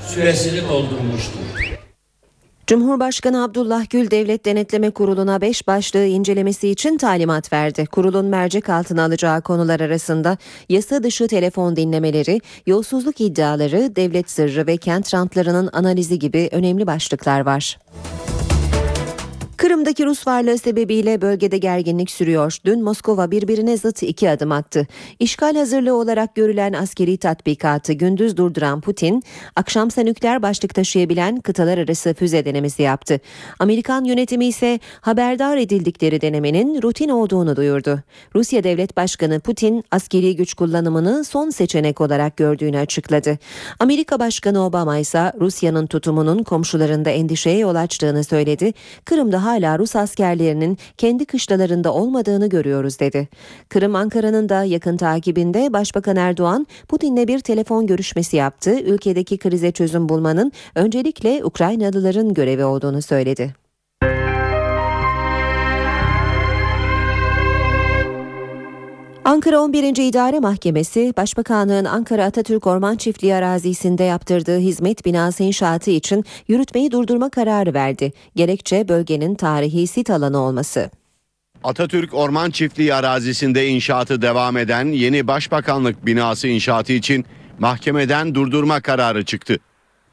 [0.07, 1.58] süresini doldurmuştur.
[2.69, 7.85] Cumhurbaşkanı Abdullah Gül Devlet Denetleme Kurulu'na 5 başlığı incelemesi için talimat verdi.
[7.85, 10.37] Kurulun mercek altına alacağı konular arasında
[10.69, 17.39] yasa dışı telefon dinlemeleri, yolsuzluk iddiaları, devlet sırrı ve kent rantlarının analizi gibi önemli başlıklar
[17.39, 17.77] var.
[19.59, 22.57] Kırım'daki Rus varlığı sebebiyle bölgede gerginlik sürüyor.
[22.65, 24.87] Dün Moskova birbirine zıt iki adım attı.
[25.19, 29.23] İşgal hazırlığı olarak görülen askeri tatbikatı gündüz durduran Putin,
[29.55, 33.19] akşamsa nükleer başlık taşıyabilen kıtalar arası füze denemesi yaptı.
[33.59, 37.99] Amerikan yönetimi ise haberdar edildikleri denemenin rutin olduğunu duyurdu.
[38.35, 43.37] Rusya Devlet Başkanı Putin, askeri güç kullanımını son seçenek olarak gördüğünü açıkladı.
[43.79, 48.73] Amerika Başkanı Obama ise Rusya'nın tutumunun komşularında endişeye yol açtığını söyledi.
[49.05, 53.27] Kırım'da hala Rus askerlerinin kendi kışlalarında olmadığını görüyoruz dedi.
[53.69, 58.79] Kırım Ankara'nın da yakın takibinde Başbakan Erdoğan Putin'le bir telefon görüşmesi yaptı.
[58.79, 63.68] Ülkedeki krize çözüm bulmanın öncelikle Ukraynalıların görevi olduğunu söyledi.
[69.29, 69.97] Ankara 11.
[69.97, 77.29] İdare Mahkemesi, Başbakanlığın Ankara Atatürk Orman Çiftliği arazisinde yaptırdığı hizmet binası inşaatı için yürütmeyi durdurma
[77.29, 78.13] kararı verdi.
[78.35, 80.89] Gerekçe bölgenin tarihi sit alanı olması.
[81.63, 87.25] Atatürk Orman Çiftliği arazisinde inşaatı devam eden yeni başbakanlık binası inşaatı için
[87.59, 89.57] mahkemeden durdurma kararı çıktı.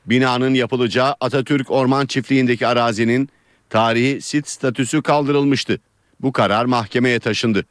[0.06, 3.28] Binanın yapılacağı Atatürk Orman Çiftliği'ndeki arazinin
[3.70, 5.80] tarihi sit statüsü kaldırılmıştı.
[6.20, 7.66] Bu karar mahkemeye taşındı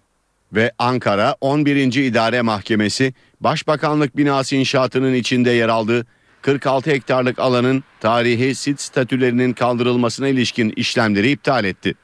[0.56, 1.95] ve Ankara 11.
[1.95, 6.06] İdare Mahkemesi Başbakanlık binası inşaatının içinde yer aldığı
[6.41, 11.95] 46 hektarlık alanın tarihi sit statülerinin kaldırılmasına ilişkin işlemleri iptal etti.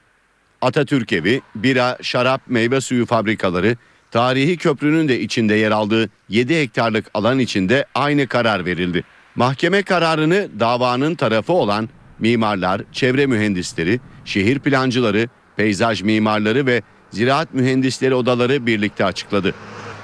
[0.61, 3.77] Atatürk Evi, bira, şarap, meyve suyu fabrikaları,
[4.11, 9.03] tarihi köprünün de içinde yer aldığı 7 hektarlık alan içinde aynı karar verildi.
[9.35, 11.89] Mahkeme kararını davanın tarafı olan
[12.19, 16.81] mimarlar, çevre mühendisleri, şehir plancıları, peyzaj mimarları ve
[17.11, 19.53] ziraat mühendisleri odaları birlikte açıkladı.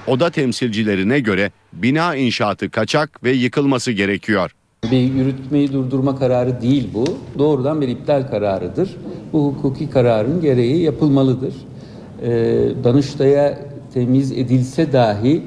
[0.08, 4.52] Oda temsilcilerine göre bina inşaatı kaçak ve yıkılması gerekiyor.
[4.92, 7.06] Bir yürütmeyi durdurma kararı değil bu.
[7.40, 8.96] Doğrudan bir iptal kararıdır.
[9.34, 11.54] Bu hukuki kararın gereği yapılmalıdır.
[12.22, 13.60] Ee, Danıştay'a
[13.94, 15.44] temiz edilse dahi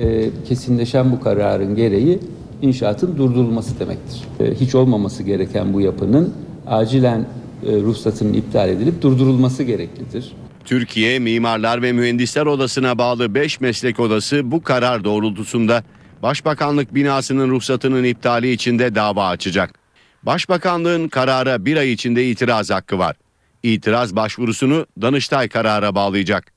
[0.00, 2.18] e, kesinleşen bu kararın gereği
[2.62, 4.22] inşaatın durdurulması demektir.
[4.40, 6.34] E, hiç olmaması gereken bu yapının
[6.66, 7.26] acilen
[7.66, 10.32] e, ruhsatının iptal edilip durdurulması gereklidir.
[10.66, 15.84] Türkiye Mimarlar ve Mühendisler Odası'na bağlı 5 meslek odası bu karar doğrultusunda
[16.22, 19.78] Başbakanlık binasının ruhsatının iptali için de dava açacak.
[20.22, 23.16] Başbakanlığın karara bir ay içinde itiraz hakkı var.
[23.62, 26.55] İtiraz başvurusunu Danıştay karara bağlayacak.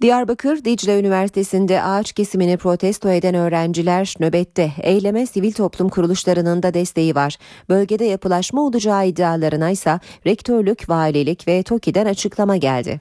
[0.00, 4.72] Diyarbakır Dicle Üniversitesi'nde ağaç kesimini protesto eden öğrenciler nöbette.
[4.82, 7.36] Eyleme sivil toplum kuruluşlarının da desteği var.
[7.68, 13.00] Bölgede yapılaşma olacağı iddialarına ise rektörlük, valilik ve TOKİ'den açıklama geldi.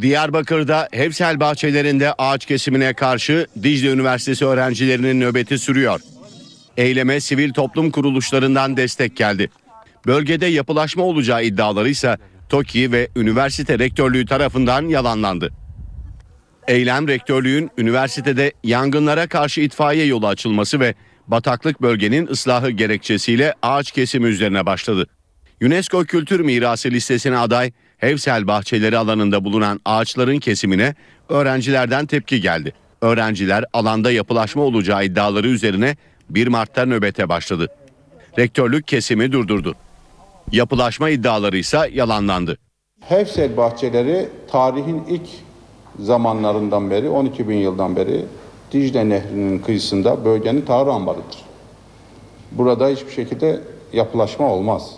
[0.00, 6.00] Diyarbakır'da Hevsel bahçelerinde ağaç kesimine karşı Dicle Üniversitesi öğrencilerinin nöbeti sürüyor.
[6.76, 9.50] Eyleme sivil toplum kuruluşlarından destek geldi.
[10.06, 12.18] Bölgede yapılaşma olacağı iddiaları ise
[12.48, 15.61] TOKİ ve üniversite rektörlüğü tarafından yalanlandı.
[16.68, 20.94] Eylem rektörlüğün üniversitede yangınlara karşı itfaiye yolu açılması ve
[21.26, 25.06] bataklık bölgenin ıslahı gerekçesiyle ağaç kesimi üzerine başladı.
[25.62, 30.94] UNESCO Kültür Mirası listesine aday Hevsel bahçeleri alanında bulunan ağaçların kesimine
[31.28, 32.72] öğrencilerden tepki geldi.
[33.00, 35.96] Öğrenciler alanda yapılaşma olacağı iddiaları üzerine
[36.30, 37.68] 1 Mart'ta nöbete başladı.
[38.38, 39.74] Rektörlük kesimi durdurdu.
[40.52, 42.58] Yapılaşma iddiaları ise yalanlandı.
[43.00, 45.28] Hevsel bahçeleri tarihin ilk
[45.98, 48.24] zamanlarından beri 12 bin yıldan beri
[48.72, 51.38] Dicle Nehri'nin kıyısında bölgenin tarih ambarıdır.
[52.52, 53.60] Burada hiçbir şekilde
[53.92, 54.90] yapılaşma olmaz.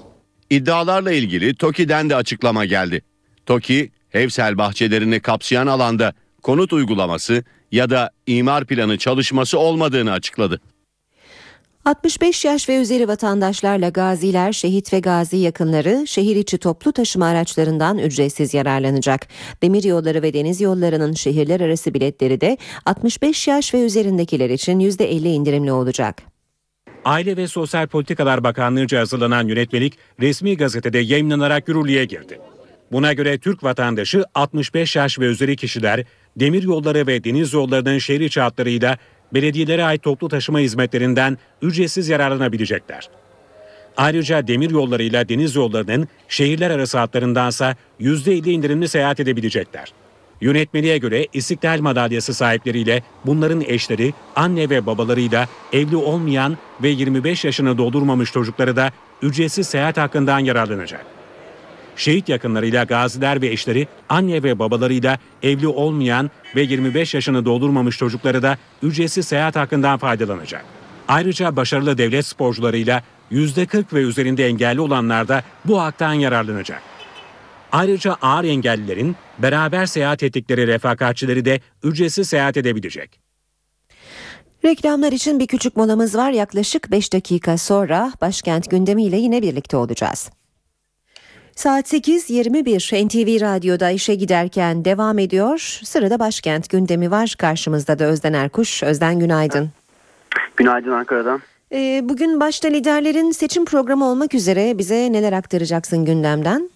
[0.51, 3.03] İddialarla ilgili TOKİ'den de açıklama geldi.
[3.47, 10.61] TOKİ, Hevsel bahçelerini kapsayan alanda konut uygulaması ya da imar planı çalışması olmadığını açıkladı.
[11.85, 17.99] 65 yaş ve üzeri vatandaşlarla gaziler, şehit ve gazi yakınları şehir içi toplu taşıma araçlarından
[17.99, 19.27] ücretsiz yararlanacak.
[19.63, 25.29] Demir yolları ve deniz yollarının şehirler arası biletleri de 65 yaş ve üzerindekiler için %50
[25.29, 26.23] indirimli olacak.
[27.05, 32.39] Aile ve Sosyal Politikalar Bakanlığı'nca hazırlanan yönetmelik resmi gazetede yayınlanarak yürürlüğe girdi.
[32.93, 36.05] Buna göre Türk vatandaşı 65 yaş ve üzeri kişiler
[36.37, 38.99] demir yolları ve deniz yollarının şehir içi hatlarıyla
[39.35, 43.09] belediyelere ait toplu taşıma hizmetlerinden ücretsiz yararlanabilecekler.
[43.97, 49.93] Ayrıca demir yollarıyla deniz yollarının şehirler arası hatlarındansa %50 indirimli seyahat edebilecekler.
[50.41, 57.79] Yönetmeliğe göre İstiklal Madalyası sahipleriyle bunların eşleri, anne ve babalarıyla evli olmayan ve 25 yaşını
[57.79, 58.91] doldurmamış çocukları da
[59.23, 61.14] ücretsiz seyahat hakkından yararlanacak.
[61.97, 68.43] Şehit yakınlarıyla gaziler ve eşleri, anne ve babalarıyla evli olmayan ve 25 yaşını doldurmamış çocukları
[68.43, 70.65] da ücretsiz seyahat hakkından faydalanacak.
[71.09, 76.83] Ayrıca başarılı devlet sporcularıyla %40 ve üzerinde engelli olanlar da bu haktan yararlanacak.
[77.73, 83.21] Ayrıca ağır engellilerin beraber seyahat ettikleri refakatçileri de ücretsiz seyahat edebilecek.
[84.65, 86.31] Reklamlar için bir küçük molamız var.
[86.31, 90.31] Yaklaşık 5 dakika sonra başkent gündemiyle yine birlikte olacağız.
[91.57, 95.81] Saat 8.21 NTV Radyo'da işe giderken devam ediyor.
[95.85, 97.35] Sırada başkent gündemi var.
[97.39, 98.83] Karşımızda da Özden Erkuş.
[98.83, 99.71] Özden günaydın.
[100.57, 101.41] Günaydın Ankara'dan.
[101.73, 106.71] Ee, bugün başta liderlerin seçim programı olmak üzere bize neler aktaracaksın gündemden?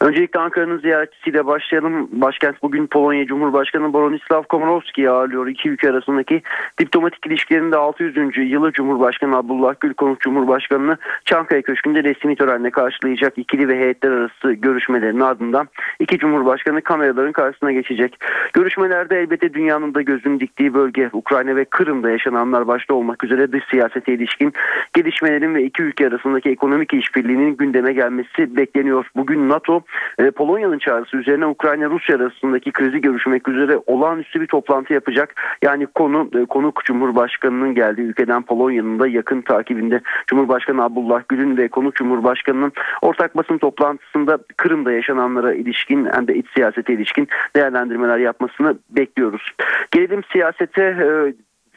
[0.00, 2.08] Öncelikle Ankara'nın ziyaretçisiyle başlayalım.
[2.12, 5.46] Başkent bugün Polonya Cumhurbaşkanı Bronislaw Komorowski'yi ağırlıyor.
[5.46, 6.42] İki ülke arasındaki
[6.78, 8.16] diplomatik ilişkilerinde 600.
[8.36, 13.38] yılı Cumhurbaşkanı Abdullah Gül konuk Cumhurbaşkanı'nı Çankaya Köşkü'nde resmi törenle karşılayacak.
[13.38, 15.68] ikili ve heyetler arası görüşmelerin ardından
[16.00, 18.18] iki Cumhurbaşkanı kameraların karşısına geçecek.
[18.52, 23.64] Görüşmelerde elbette dünyanın da gözünü diktiği bölge Ukrayna ve Kırım'da yaşananlar başta olmak üzere dış
[23.70, 24.52] siyasete ilişkin
[24.94, 29.06] gelişmelerin ve iki ülke arasındaki ekonomik işbirliğinin gündeme gelmesi bekleniyor.
[29.16, 29.73] Bugün NATO
[30.18, 35.34] e, Polonya'nın çağrısı üzerine Ukrayna-Rusya arasındaki krizi görüşmek üzere olağanüstü bir toplantı yapacak.
[35.62, 41.68] Yani konu e, konuk Cumhurbaşkanı'nın geldiği ülkeden Polonya'nın da yakın takibinde Cumhurbaşkanı Abdullah Gül'ün ve
[41.68, 42.72] konuk Cumhurbaşkanı'nın
[43.02, 49.52] ortak basın toplantısında Kırım'da yaşananlara ilişkin hem de iç siyasete ilişkin değerlendirmeler yapmasını bekliyoruz.
[49.90, 51.34] Gelelim siyasete e,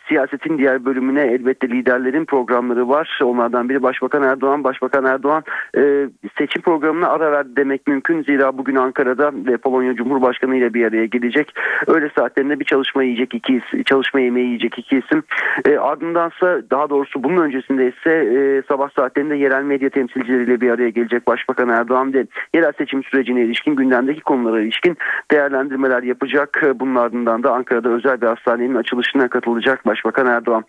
[0.07, 3.19] siyasetin diğer bölümüne elbette liderlerin programları var.
[3.23, 4.63] Onlardan biri Başbakan Erdoğan.
[4.63, 5.43] Başbakan Erdoğan
[5.77, 8.23] e, seçim programına ara verdi demek mümkün.
[8.23, 11.53] Zira bugün Ankara'da ve Polonya Cumhurbaşkanı ile bir araya gelecek.
[11.87, 15.23] Öğle saatlerinde bir çalışma yiyecek iki çalışma yemeği yiyecek iki isim.
[15.65, 20.89] E, ardındansa daha doğrusu bunun öncesinde ise e, sabah saatlerinde yerel medya temsilcileriyle bir araya
[20.89, 24.97] gelecek Başbakan Erdoğan ve yerel seçim sürecine ilişkin gündemdeki konulara ilişkin
[25.31, 26.61] değerlendirmeler yapacak.
[26.75, 30.65] Bunun ardından da Ankara'da özel bir hastanenin açılışına katılacak Başbakan Erdoğan.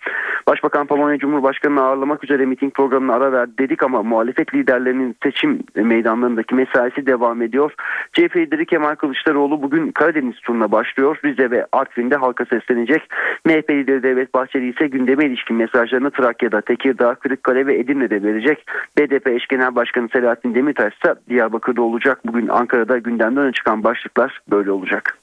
[0.46, 6.54] Başbakan Polonya Cumhurbaşkanı'nı ağırlamak üzere miting programına ara verdi dedik ama muhalefet liderlerinin seçim meydanlarındaki
[6.54, 7.74] mesaisi devam ediyor.
[8.12, 11.18] CHP lideri Kemal Kılıçdaroğlu bugün Karadeniz turuna başlıyor.
[11.24, 13.02] Rize ve Artvin'de halka seslenecek.
[13.44, 18.66] MHP lideri Devlet Bahçeli ise gündeme ilişkin mesajlarını Trakya'da, Tekirdağ, Kırıkkale ve Edirne'de verecek.
[18.98, 22.20] BDP eş genel başkanı Selahattin Demirtaş ise Diyarbakır'da olacak.
[22.26, 25.18] Bugün Ankara'da gündemden öne çıkan başlıklar böyle olacak.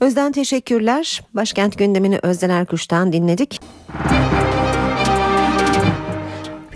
[0.00, 1.22] Özden teşekkürler.
[1.34, 3.60] Başkent gündemini Özden Erkuş'tan dinledik.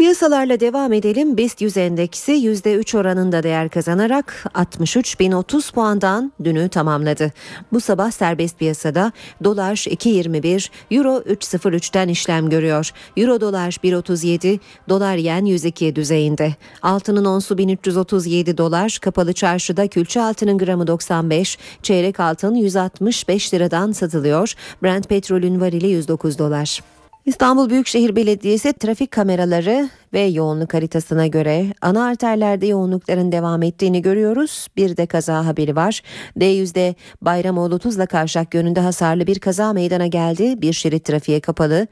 [0.08, 1.36] Piyasalarla devam edelim.
[1.36, 7.32] BIST 100 endeksi %3 oranında değer kazanarak 63.030 puandan dünü tamamladı.
[7.72, 9.12] Bu sabah serbest piyasada
[9.44, 12.90] dolar 2.21, euro 3.03'ten işlem görüyor.
[13.16, 16.54] Euro dolar 1.37, dolar yen 102 düzeyinde.
[16.82, 24.54] Altının onsu 1337 dolar, kapalı çarşıda külçe altının gramı 95, çeyrek altın 165 liradan satılıyor.
[24.82, 26.80] Brent petrolün varili 109 dolar.
[27.28, 34.66] İstanbul Büyükşehir Belediyesi trafik kameraları ve yoğunluk haritasına göre ana arterlerde yoğunlukların devam ettiğini görüyoruz.
[34.76, 36.02] Bir de kaza haberi var.
[36.38, 40.62] D100'de Bayramoğlu Tuzla Kavşak yönünde hasarlı bir kaza meydana geldi.
[40.62, 41.86] Bir şerit trafiğe kapalı.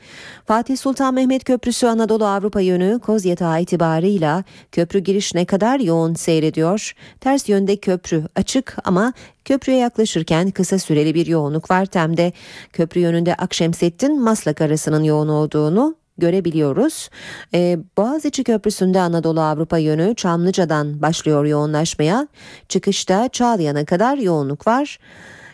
[0.44, 6.92] Fatih Sultan Mehmet Köprüsü Anadolu Avrupa yönü Kozyatağı itibarıyla köprü giriş ne kadar yoğun seyrediyor.
[7.20, 9.12] Ters yönde köprü açık ama
[9.46, 11.86] Köprüye yaklaşırken kısa süreli bir yoğunluk var.
[11.86, 12.32] Tem'de
[12.72, 17.10] köprü yönünde Akşemsettin Maslak arasının yoğun olduğunu görebiliyoruz.
[17.54, 22.28] Ee, Boğaziçi Köprüsü'nde Anadolu Avrupa yönü Çamlıca'dan başlıyor yoğunlaşmaya.
[22.68, 24.98] Çıkışta Çağlayan'a kadar yoğunluk var.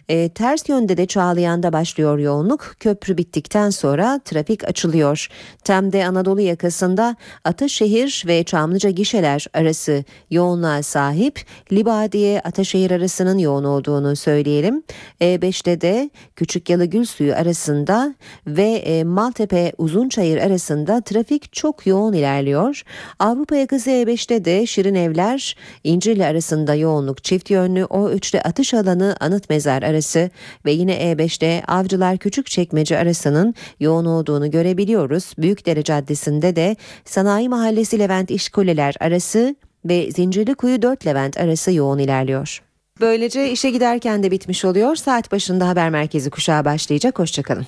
[0.08, 2.74] E, ters yönde de Çağlayan'da başlıyor yoğunluk.
[2.80, 5.28] Köprü bittikten sonra trafik açılıyor.
[5.64, 11.40] Tem'de Anadolu yakasında Ataşehir ve Çamlıca gişeler arası yoğunluğa sahip.
[11.72, 14.82] Libadiye Ataşehir arasının yoğun olduğunu söyleyelim.
[15.20, 18.14] E5'te de Küçük Yalı Gülsuyu arasında
[18.46, 22.82] ve e, Maltepe Uzunçayır arasında trafik çok yoğun ilerliyor.
[23.18, 27.80] Avrupa yakası E5'te de Şirin Evler İncirli arasında yoğunluk çift yönlü.
[27.80, 30.30] O3'te atış alanı Anıt Mezar arası
[30.64, 35.32] ve yine E5'te Avcılar Küçükçekmece arasının yoğun olduğunu görebiliyoruz.
[35.38, 42.62] Büyükdere Caddesi'nde de Sanayi Mahallesi Levent İşkuleler arası ve Zincirlikuyu 4 Levent arası yoğun ilerliyor.
[43.00, 44.96] Böylece işe giderken de bitmiş oluyor.
[44.96, 47.18] Saat başında haber merkezi kuşağı başlayacak.
[47.18, 47.66] Hoşçakalın.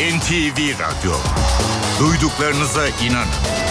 [0.00, 1.12] NTV Radyo.
[2.00, 3.65] Duyduklarınıza inanın.